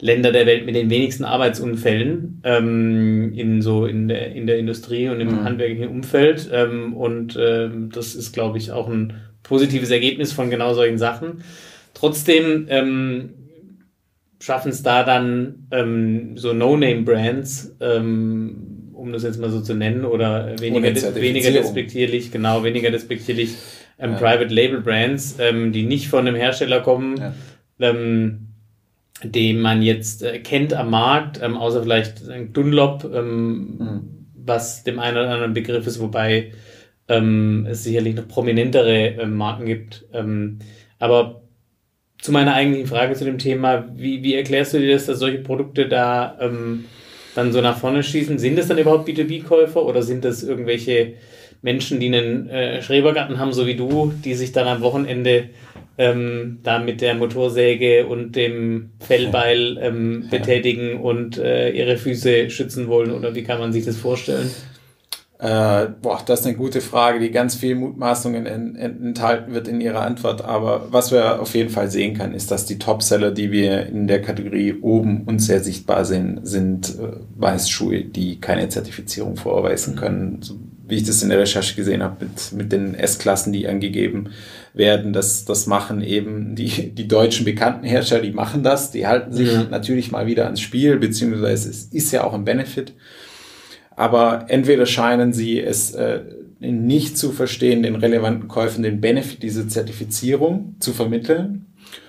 [0.00, 5.08] Länder der Welt mit den wenigsten Arbeitsunfällen ähm, in so in der in der Industrie
[5.08, 5.44] und im mhm.
[5.44, 10.74] handwerklichen Umfeld ähm, und ähm, das ist glaube ich auch ein positives Ergebnis von genau
[10.74, 11.42] solchen Sachen.
[11.94, 13.34] Trotzdem ähm,
[14.40, 20.04] schaffen es da dann ähm, so No-Name-Brands, ähm, um das jetzt mal so zu nennen,
[20.04, 23.54] oder weniger, weniger despektierlich, genau, weniger despektierlich
[23.98, 24.16] ähm, ja.
[24.16, 27.34] Private Label Brands, ähm, die nicht von einem Hersteller kommen, ja.
[27.80, 28.49] ähm,
[29.22, 34.26] den man jetzt äh, kennt am Markt, ähm, außer vielleicht Dunlop, ähm, mhm.
[34.34, 36.52] was dem einen oder anderen Begriff ist, wobei
[37.08, 40.06] ähm, es sicherlich noch prominentere ähm, Marken gibt.
[40.12, 40.60] Ähm,
[40.98, 41.42] aber
[42.20, 45.38] zu meiner eigentlichen Frage zu dem Thema, wie, wie erklärst du dir das, dass solche
[45.38, 46.84] Produkte da ähm,
[47.34, 48.38] dann so nach vorne schießen.
[48.38, 51.14] Sind das dann überhaupt B2B-Käufer oder sind das irgendwelche
[51.62, 55.50] Menschen, die einen äh, Schrebergarten haben, so wie du, die sich dann am Wochenende
[55.98, 62.88] ähm, da mit der Motorsäge und dem Fellbeil ähm, betätigen und äh, ihre Füße schützen
[62.88, 63.12] wollen?
[63.12, 64.50] Oder wie kann man sich das vorstellen?
[65.38, 69.68] Äh, boah, das ist eine gute Frage, die ganz viel Mutmaßungen en, en, enthalten wird
[69.68, 70.44] in ihrer Antwort.
[70.44, 74.06] Aber was wir auf jeden Fall sehen können, ist, dass die Topseller, die wir in
[74.06, 80.40] der Kategorie oben und sehr sichtbar sind, sind äh, Weißschuhe, die keine Zertifizierung vorweisen können.
[80.90, 84.30] Wie ich das in der Recherche gesehen habe, mit, mit den S-Klassen, die angegeben
[84.74, 85.12] werden.
[85.12, 88.90] Das, das machen eben die, die deutschen bekannten Hersteller, die machen das.
[88.90, 89.64] Die halten sich ja.
[89.70, 92.92] natürlich mal wieder ans Spiel, beziehungsweise es ist ja auch ein Benefit
[94.00, 96.22] aber entweder scheinen sie es äh,
[96.58, 101.66] nicht zu verstehen, den relevanten Käufern den Benefit dieser Zertifizierung zu vermitteln,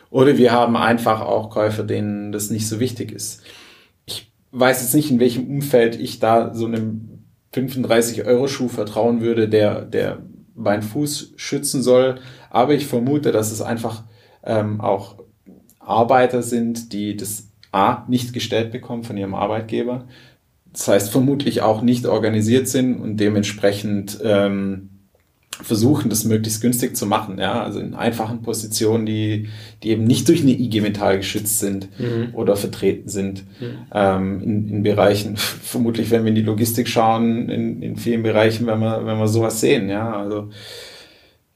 [0.09, 3.41] oder wir haben einfach auch Käufer, denen das nicht so wichtig ist.
[4.05, 7.20] Ich weiß jetzt nicht, in welchem Umfeld ich da so einem
[7.53, 10.19] 35-Euro-Schuh vertrauen würde, der, der
[10.55, 14.03] meinen Fuß schützen soll, aber ich vermute, dass es einfach
[14.43, 15.15] ähm, auch
[15.79, 20.05] Arbeiter sind, die das A nicht gestellt bekommen von ihrem Arbeitgeber,
[20.71, 24.90] das heißt vermutlich auch nicht organisiert sind und dementsprechend ähm,
[25.61, 27.37] versuchen, das möglichst günstig zu machen.
[27.39, 29.49] Ja, also in einfachen Positionen, die,
[29.83, 32.29] die eben nicht durch eine IG Metall geschützt sind mhm.
[32.33, 33.43] oder vertreten sind.
[33.59, 33.65] Mhm.
[33.93, 38.67] Ähm, in, in Bereichen, vermutlich, wenn wir in die Logistik schauen, in, in vielen Bereichen,
[38.67, 39.89] wenn wir, wenn wir sowas sehen.
[39.89, 40.49] Ja, also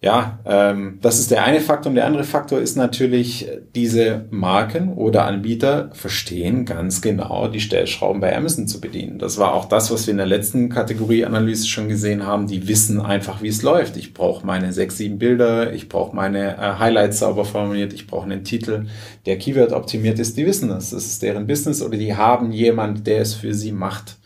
[0.05, 1.89] ja, ähm, das ist der eine Faktor.
[1.89, 8.21] Und der andere Faktor ist natürlich, diese Marken oder Anbieter verstehen ganz genau, die Stellschrauben
[8.21, 9.17] bei Amazon zu bedienen.
[9.17, 12.45] Das war auch das, was wir in der letzten Kategorieanalyse schon gesehen haben.
[12.45, 13.97] Die wissen einfach, wie es läuft.
[13.97, 18.25] Ich brauche meine sechs, sieben Bilder, ich brauche meine äh, Highlights sauber formuliert, ich brauche
[18.25, 18.85] einen Titel,
[19.25, 20.37] der Keyword optimiert ist.
[20.37, 20.91] Die wissen das.
[20.91, 24.17] Das ist deren Business oder die haben jemand, der es für sie macht.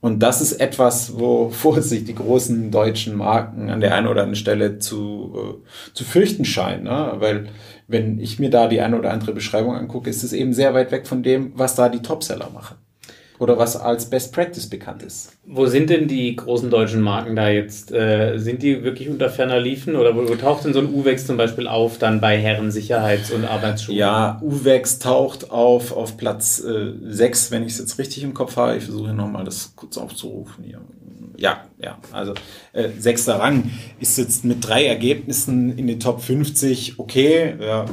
[0.00, 4.36] Und das ist etwas, wovor sich die großen deutschen Marken an der einen oder anderen
[4.36, 6.84] Stelle zu, äh, zu fürchten scheinen.
[6.84, 7.14] Ne?
[7.18, 7.48] Weil
[7.86, 10.92] wenn ich mir da die eine oder andere Beschreibung angucke, ist es eben sehr weit
[10.92, 12.76] weg von dem, was da die Topseller machen
[13.38, 15.32] oder was als Best Practice bekannt ist.
[15.46, 17.92] Wo sind denn die großen deutschen Marken da jetzt?
[17.92, 21.26] Äh, sind die wirklich unter ferner Liefen oder wo, wo, taucht denn so ein Uwex
[21.26, 23.96] zum Beispiel auf, dann bei Herren Sicherheits- und Arbeitsschuhen?
[23.96, 28.56] Ja, Uwex taucht auf auf Platz äh, 6, wenn ich es jetzt richtig im Kopf
[28.56, 28.76] habe.
[28.76, 30.80] Ich versuche nochmal das kurz aufzurufen hier.
[31.36, 32.34] Ja, ja, also
[32.72, 33.70] äh, sechster Rang
[34.00, 37.84] ist jetzt mit drei Ergebnissen in den Top 50 okay, ja,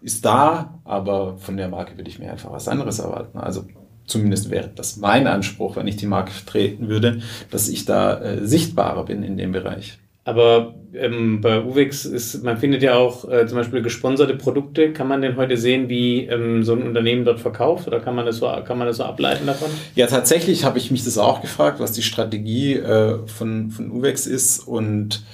[0.00, 3.38] ist da, aber von der Marke würde ich mir einfach was anderes erwarten.
[3.38, 3.64] Also
[4.06, 8.46] zumindest wäre das mein Anspruch, wenn ich die Marke vertreten würde, dass ich da äh,
[8.46, 9.98] sichtbarer bin in dem Bereich.
[10.26, 14.92] Aber ähm, bei UVEX ist, man findet ja auch äh, zum Beispiel gesponserte Produkte.
[14.92, 18.26] Kann man denn heute sehen, wie ähm, so ein Unternehmen dort verkauft oder kann man
[18.26, 19.70] das so, kann man das so ableiten davon?
[19.94, 24.26] Ja, tatsächlich habe ich mich das auch gefragt, was die Strategie äh, von, von UVEX
[24.26, 25.24] ist und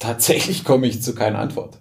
[0.00, 1.78] tatsächlich komme ich zu keiner Antwort.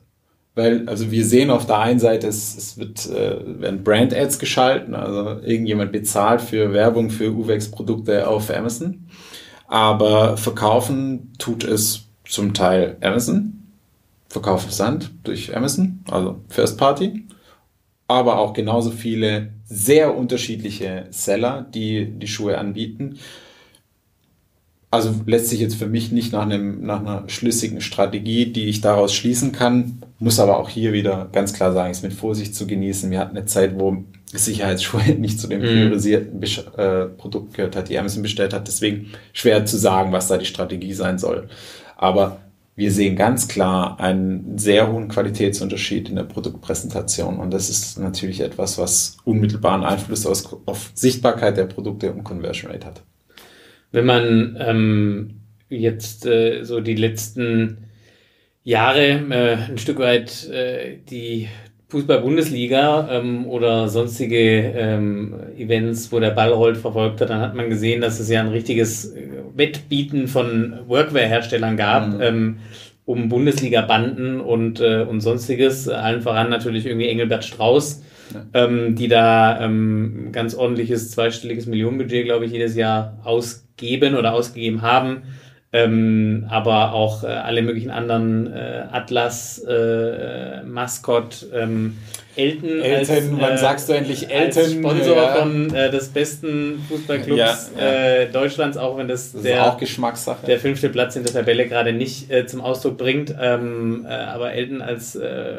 [0.56, 4.94] Weil, also wir sehen auf der einen Seite, es, es wird, äh, werden Brand-Ads geschalten,
[4.94, 9.08] also irgendjemand bezahlt für Werbung für Uwex-Produkte auf Amazon.
[9.68, 13.64] Aber verkaufen tut es zum Teil Amazon,
[14.30, 17.26] Verkauf Sand durch Amazon, also First Party.
[18.08, 23.18] Aber auch genauso viele sehr unterschiedliche Seller, die die Schuhe anbieten
[24.94, 28.80] also lässt sich jetzt für mich nicht nach, einem, nach einer schlüssigen Strategie, die ich
[28.80, 32.68] daraus schließen kann, muss aber auch hier wieder ganz klar sagen, ist mit Vorsicht zu
[32.68, 33.10] genießen.
[33.10, 35.66] Wir hatten eine Zeit, wo Sicherheitsschuhe nicht zu den mhm.
[35.66, 36.80] priorisierten mm.
[36.80, 38.68] äh, Produkten gehört hat, die Amazon bestellt hat.
[38.68, 41.48] Deswegen schwer zu sagen, was da die Strategie sein soll.
[41.98, 42.38] Aber
[42.76, 47.40] wir sehen ganz klar einen sehr hohen Qualitätsunterschied in der Produktpräsentation.
[47.40, 52.86] Und das ist natürlich etwas, was unmittelbaren Einfluss auf Sichtbarkeit der Produkte und Conversion Rate
[52.86, 53.04] hat.
[53.94, 57.78] Wenn man ähm, jetzt äh, so die letzten
[58.64, 61.48] Jahre äh, ein Stück weit äh, die
[61.90, 67.70] Fußball-Bundesliga ähm, oder sonstige ähm, Events, wo der Ball rollt, verfolgt hat, dann hat man
[67.70, 72.22] gesehen, dass es ja ein richtiges äh, Wettbieten von Workwear-Herstellern gab, mhm.
[72.22, 72.58] ähm,
[73.06, 75.88] um Bundesliga-Banden und, äh, und sonstiges.
[75.88, 78.02] Allen voran natürlich irgendwie Engelbert Strauß,
[78.34, 78.66] ja.
[78.66, 84.34] ähm, die da ähm, ganz ordentliches zweistelliges Millionenbudget, glaube ich, jedes Jahr aus geben oder
[84.34, 85.24] ausgegeben haben.
[85.76, 91.98] Ähm, aber auch äh, alle möglichen anderen äh, Atlas, äh, Maskott, ähm,
[92.36, 92.80] Elton.
[92.80, 94.70] Elton, als, wann äh, sagst du endlich Elton?
[94.70, 95.36] Sponsor ja.
[95.36, 97.84] von äh, des besten Fußballclubs ja, ja.
[97.84, 100.46] Äh, Deutschlands, auch wenn das, das der, auch Geschmackssache.
[100.46, 103.34] der fünfte Platz in der Tabelle gerade nicht äh, zum Ausdruck bringt.
[103.42, 105.56] Ähm, äh, aber Elton als äh,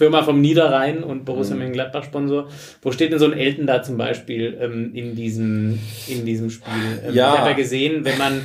[0.00, 1.58] Firma vom Niederrhein und Borussia mhm.
[1.60, 2.48] Mönchengladbach Sponsor.
[2.80, 5.78] Wo steht denn so ein Elton da zum Beispiel ähm, in, diesem,
[6.08, 6.72] in diesem Spiel?
[7.06, 7.34] Ähm, ja.
[7.34, 8.40] Ich habe ja gesehen, wenn man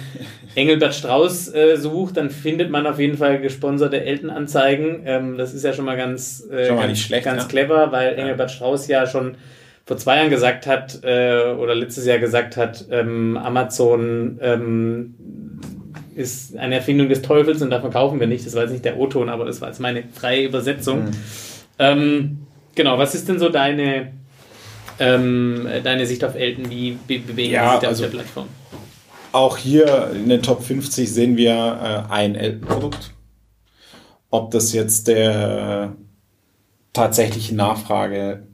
[0.56, 5.04] Engelbert Strauß äh, sucht, dann findet man auf jeden Fall gesponserte Elton-Anzeigen.
[5.06, 7.48] Ähm, das ist ja schon mal ganz, äh, schon mal ganz, schlecht, ganz ja.
[7.48, 8.18] clever, weil ja.
[8.18, 9.38] Engelbert Strauß ja schon
[9.86, 15.16] vor zwei Jahren gesagt hat, äh, oder letztes Jahr gesagt hat, ähm, Amazon ähm,
[16.16, 18.46] ist eine Erfindung des Teufels und da verkaufen wir nicht.
[18.46, 21.06] Das war jetzt nicht der O-Ton, aber das war jetzt meine freie Übersetzung.
[21.06, 21.12] Mhm.
[21.78, 24.14] Ähm, genau, was ist denn so deine,
[25.00, 26.70] ähm, deine Sicht auf Elton?
[26.70, 28.48] Wie be bewegen ja, sich da also, auf der Plattform?
[29.34, 33.12] Auch hier in den Top 50 sehen wir äh, ein Elton-Produkt.
[34.30, 35.96] Ob das jetzt der
[36.94, 38.48] tatsächlichen Nachfrage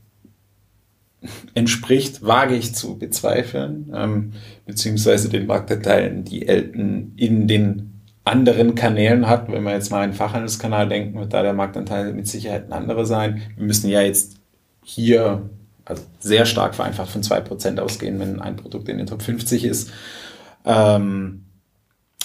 [1.54, 4.34] entspricht, wage ich zu bezweifeln, ähm,
[4.66, 9.52] beziehungsweise den Marktanteil, die Elten in den anderen Kanälen hat.
[9.52, 13.06] Wenn wir jetzt mal einen Fachhandelskanal denken, wird da der Marktanteil mit Sicherheit ein anderer
[13.06, 13.42] sein.
[13.56, 14.38] Wir müssen ja jetzt
[14.84, 15.50] hier
[15.86, 19.66] also sehr stark vereinfacht von zwei Prozent ausgehen, wenn ein Produkt in den Top 50
[19.66, 19.92] ist.
[20.66, 21.46] Ähm,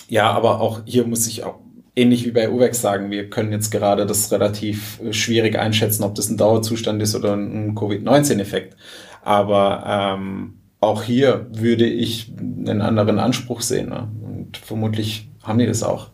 [0.09, 1.59] ja, aber auch hier muss ich auch
[1.97, 6.15] ähnlich wie bei UVEX sagen, wir können jetzt gerade das relativ äh, schwierig einschätzen, ob
[6.15, 8.77] das ein Dauerzustand ist oder ein Covid-19-Effekt.
[9.23, 9.83] Aber
[10.17, 13.89] ähm, auch hier würde ich einen anderen Anspruch sehen.
[13.89, 14.09] Ne?
[14.23, 16.11] Und vermutlich haben die das auch.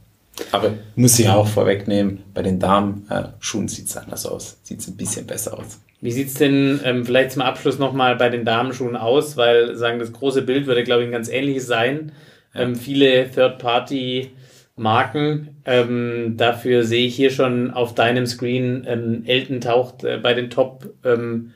[0.50, 4.58] Aber muss ich auch vorwegnehmen, bei den Damenschuhen äh, sieht es anders aus.
[4.62, 5.78] Sieht es ein bisschen besser aus.
[6.00, 9.36] Wie sieht es denn ähm, vielleicht zum Abschluss nochmal bei den Damenschuhen aus?
[9.36, 12.12] Weil sagen, das große Bild würde, glaube ich, ein ganz ähnliches sein.
[12.54, 14.30] Ähm, viele Third-Party-
[14.76, 15.60] Marken.
[15.64, 20.50] Ähm, dafür sehe ich hier schon auf deinem Screen, ähm, Elton taucht äh, bei den
[20.50, 21.52] Top ähm,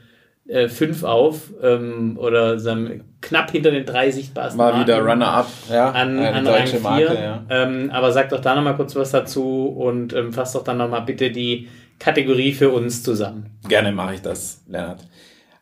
[0.47, 5.91] äh, 5 auf ähm, oder sagen, knapp hinter den drei sichtbarsten Mal wieder Runner-up, ja.
[5.91, 7.45] An, eine an deutsche Marke, ja.
[7.49, 11.03] Ähm, aber sag doch da nochmal kurz was dazu und ähm, fass doch dann nochmal
[11.03, 13.59] bitte die Kategorie für uns zusammen.
[13.69, 15.01] Gerne mache ich das, Lennart.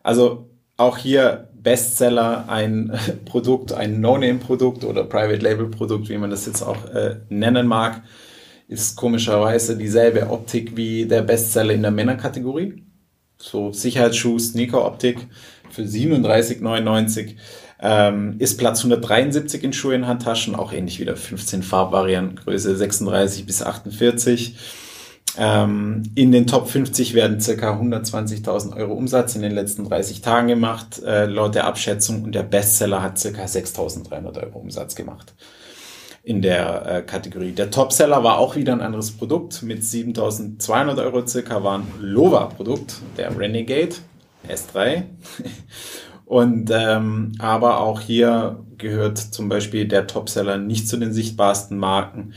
[0.03, 2.93] Also auch hier Bestseller, ein
[3.25, 8.03] Produkt, ein No-Name-Produkt oder Private-Label-Produkt, wie man das jetzt auch äh, nennen mag,
[8.69, 12.85] ist komischerweise dieselbe Optik wie der Bestseller in der Männerkategorie.
[13.37, 15.27] So Sicherheitsschuh, Sneaker-Optik
[15.71, 17.35] für 37,99.
[17.81, 23.45] Ähm, ist Platz 173 in Schuhe in Handtaschen, auch ähnlich wieder 15 Farbvarianten, Größe 36
[23.45, 24.57] bis 48.
[25.37, 30.49] Ähm, in den Top 50 werden circa 120.000 Euro Umsatz in den letzten 30 Tagen
[30.49, 32.23] gemacht, äh, laut der Abschätzung.
[32.23, 35.35] Und der Bestseller hat circa 6.300 Euro Umsatz gemacht
[36.25, 37.53] in der äh, Kategorie.
[37.53, 42.97] Der Topseller war auch wieder ein anderes Produkt mit 7.200 Euro circa, war ein Lova-Produkt,
[43.19, 43.97] der Renegade
[44.49, 45.03] S3.
[46.25, 52.33] Und ähm, aber auch hier gehört zum Beispiel der Topseller nicht zu den sichtbarsten Marken.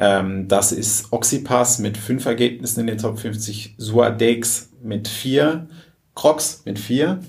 [0.00, 5.68] Ähm, das ist Oxypass mit fünf Ergebnissen in den Top 50, Suadex mit vier,
[6.14, 7.20] Crocs mit vier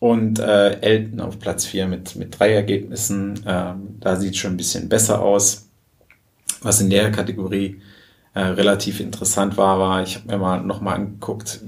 [0.00, 3.44] und äh, Elton auf Platz vier mit, mit drei Ergebnissen.
[3.46, 5.68] Ähm, da sieht schon ein bisschen besser aus.
[6.62, 7.80] Was in der Kategorie
[8.34, 11.60] äh, relativ interessant war, war, ich habe mir mal nochmal angeguckt,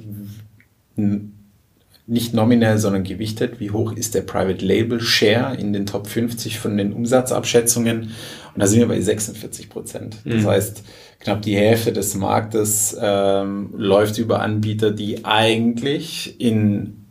[2.06, 6.58] nicht nominell, sondern gewichtet, wie hoch ist der Private Label Share in den Top 50
[6.58, 8.10] von den Umsatzabschätzungen.
[8.54, 10.16] Und da sind wir bei 46 Prozent.
[10.24, 10.46] Das mhm.
[10.46, 10.82] heißt,
[11.20, 17.04] knapp die Hälfte des Marktes ähm, läuft über Anbieter, die eigentlich in,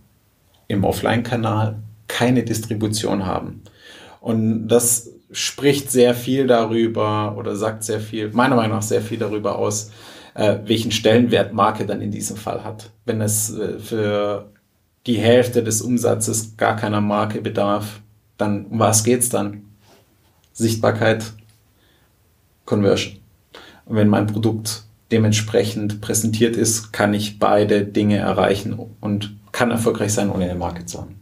[0.67, 3.63] im Offline-Kanal keine Distribution haben.
[4.19, 9.17] Und das spricht sehr viel darüber oder sagt sehr viel, meiner Meinung nach sehr viel
[9.17, 9.91] darüber aus,
[10.33, 12.91] äh, welchen Stellenwert Marke dann in diesem Fall hat.
[13.05, 14.51] Wenn es äh, für
[15.07, 18.01] die Hälfte des Umsatzes gar keiner Marke bedarf,
[18.37, 19.63] dann um was geht's dann?
[20.53, 21.33] Sichtbarkeit,
[22.65, 23.17] Conversion.
[23.85, 30.13] Und wenn mein Produkt dementsprechend präsentiert ist, kann ich beide Dinge erreichen und kann erfolgreich
[30.13, 31.19] sein, ohne eine Marke zu haben.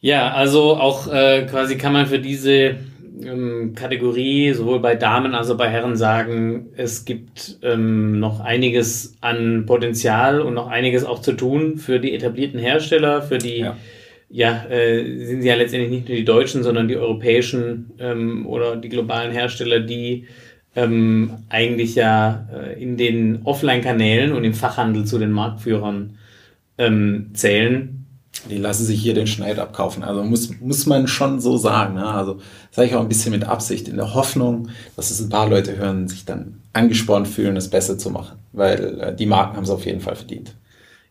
[0.00, 2.76] Ja, also auch äh, quasi kann man für diese
[3.22, 9.16] ähm, Kategorie sowohl bei Damen als auch bei Herren sagen, es gibt ähm, noch einiges
[9.20, 13.76] an Potenzial und noch einiges auch zu tun für die etablierten Hersteller, für die ja,
[14.28, 18.88] ja äh, sind ja letztendlich nicht nur die deutschen, sondern die europäischen ähm, oder die
[18.88, 20.26] globalen Hersteller, die
[20.76, 26.18] ähm, eigentlich ja äh, in den Offline-Kanälen und im Fachhandel zu den Marktführern
[26.78, 28.03] ähm, zählen
[28.50, 30.02] die lassen sich hier den Schneid abkaufen.
[30.02, 31.94] Also muss, muss man schon so sagen.
[31.94, 32.06] Ne?
[32.06, 32.38] Also
[32.70, 35.76] sage ich auch ein bisschen mit Absicht, in der Hoffnung, dass es ein paar Leute
[35.76, 38.38] hören, sich dann angespornt fühlen, es besser zu machen.
[38.52, 40.54] Weil äh, die Marken haben es auf jeden Fall verdient.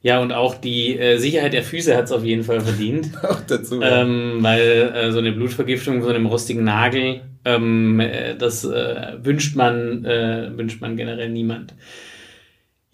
[0.03, 3.11] Ja, und auch die äh, Sicherheit der Füße hat es auf jeden Fall verdient.
[3.23, 3.81] auch dazu.
[3.81, 4.01] Ja.
[4.01, 9.13] Ähm, weil äh, so eine Blutvergiftung von so einem rostigen Nagel, ähm, äh, das äh,
[9.23, 11.73] wünscht man, äh, wünscht man generell niemand.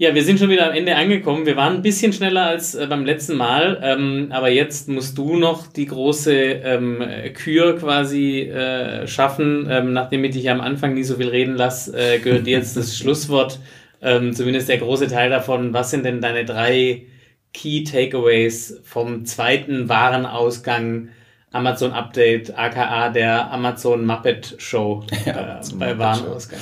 [0.02, 1.46] Ja, wir sind schon wieder am Ende angekommen.
[1.46, 5.36] Wir waren ein bisschen schneller als äh, beim letzten Mal, ähm, aber jetzt musst du
[5.36, 9.68] noch die große ähm, Kür quasi äh, schaffen.
[9.70, 12.78] Ähm, nachdem ich dich am Anfang nie so viel reden lasse, äh, gehört dir jetzt
[12.78, 13.60] das Schlusswort,
[14.02, 15.74] ähm, zumindest der große Teil davon.
[15.74, 17.08] Was sind denn deine drei
[17.54, 21.10] Key Takeaways vom zweiten Warenausgang
[21.52, 26.62] Amazon Update, aka der Amazon Muppet Show äh, bei Warenausgang?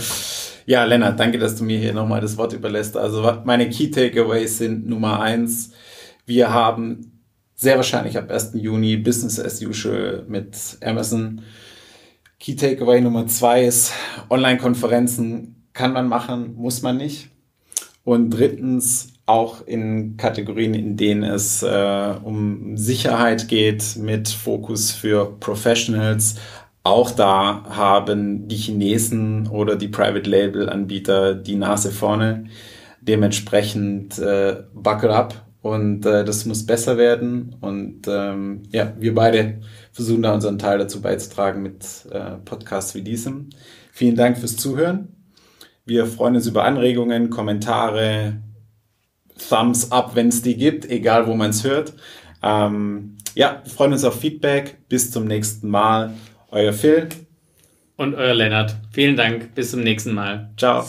[0.70, 2.98] Ja, Lennart, danke, dass du mir hier nochmal das Wort überlässt.
[2.98, 5.72] Also meine Key Takeaways sind Nummer eins.
[6.26, 7.22] Wir haben
[7.56, 8.52] sehr wahrscheinlich ab 1.
[8.56, 11.42] Juni Business as usual mit Amazon.
[12.42, 13.94] Key Takeaway Nummer zwei ist
[14.30, 17.30] Online-Konferenzen kann man machen, muss man nicht.
[18.04, 25.38] Und drittens auch in Kategorien, in denen es äh, um Sicherheit geht mit Fokus für
[25.40, 26.36] Professionals,
[26.88, 32.46] auch da haben die Chinesen oder die Private Label Anbieter die Nase vorne.
[33.02, 37.56] Dementsprechend äh, buckle up und äh, das muss besser werden.
[37.62, 39.60] Und ähm, ja, wir beide
[39.92, 43.50] versuchen da unseren Teil dazu beizutragen mit äh, Podcasts wie diesem.
[43.92, 45.10] Vielen Dank fürs Zuhören.
[45.86, 48.42] Wir freuen uns über Anregungen, Kommentare,
[49.50, 51.94] Thumbs up, wenn es die gibt, egal wo man es hört.
[52.44, 54.78] Ähm, ja, freuen uns auf Feedback.
[54.90, 56.14] Bis zum nächsten Mal.
[56.52, 57.10] Euer Phil.
[57.96, 58.76] Und euer Lennart.
[58.92, 59.56] Vielen Dank.
[59.56, 60.52] Bis zum nächsten Mal.
[60.58, 60.86] Ciao.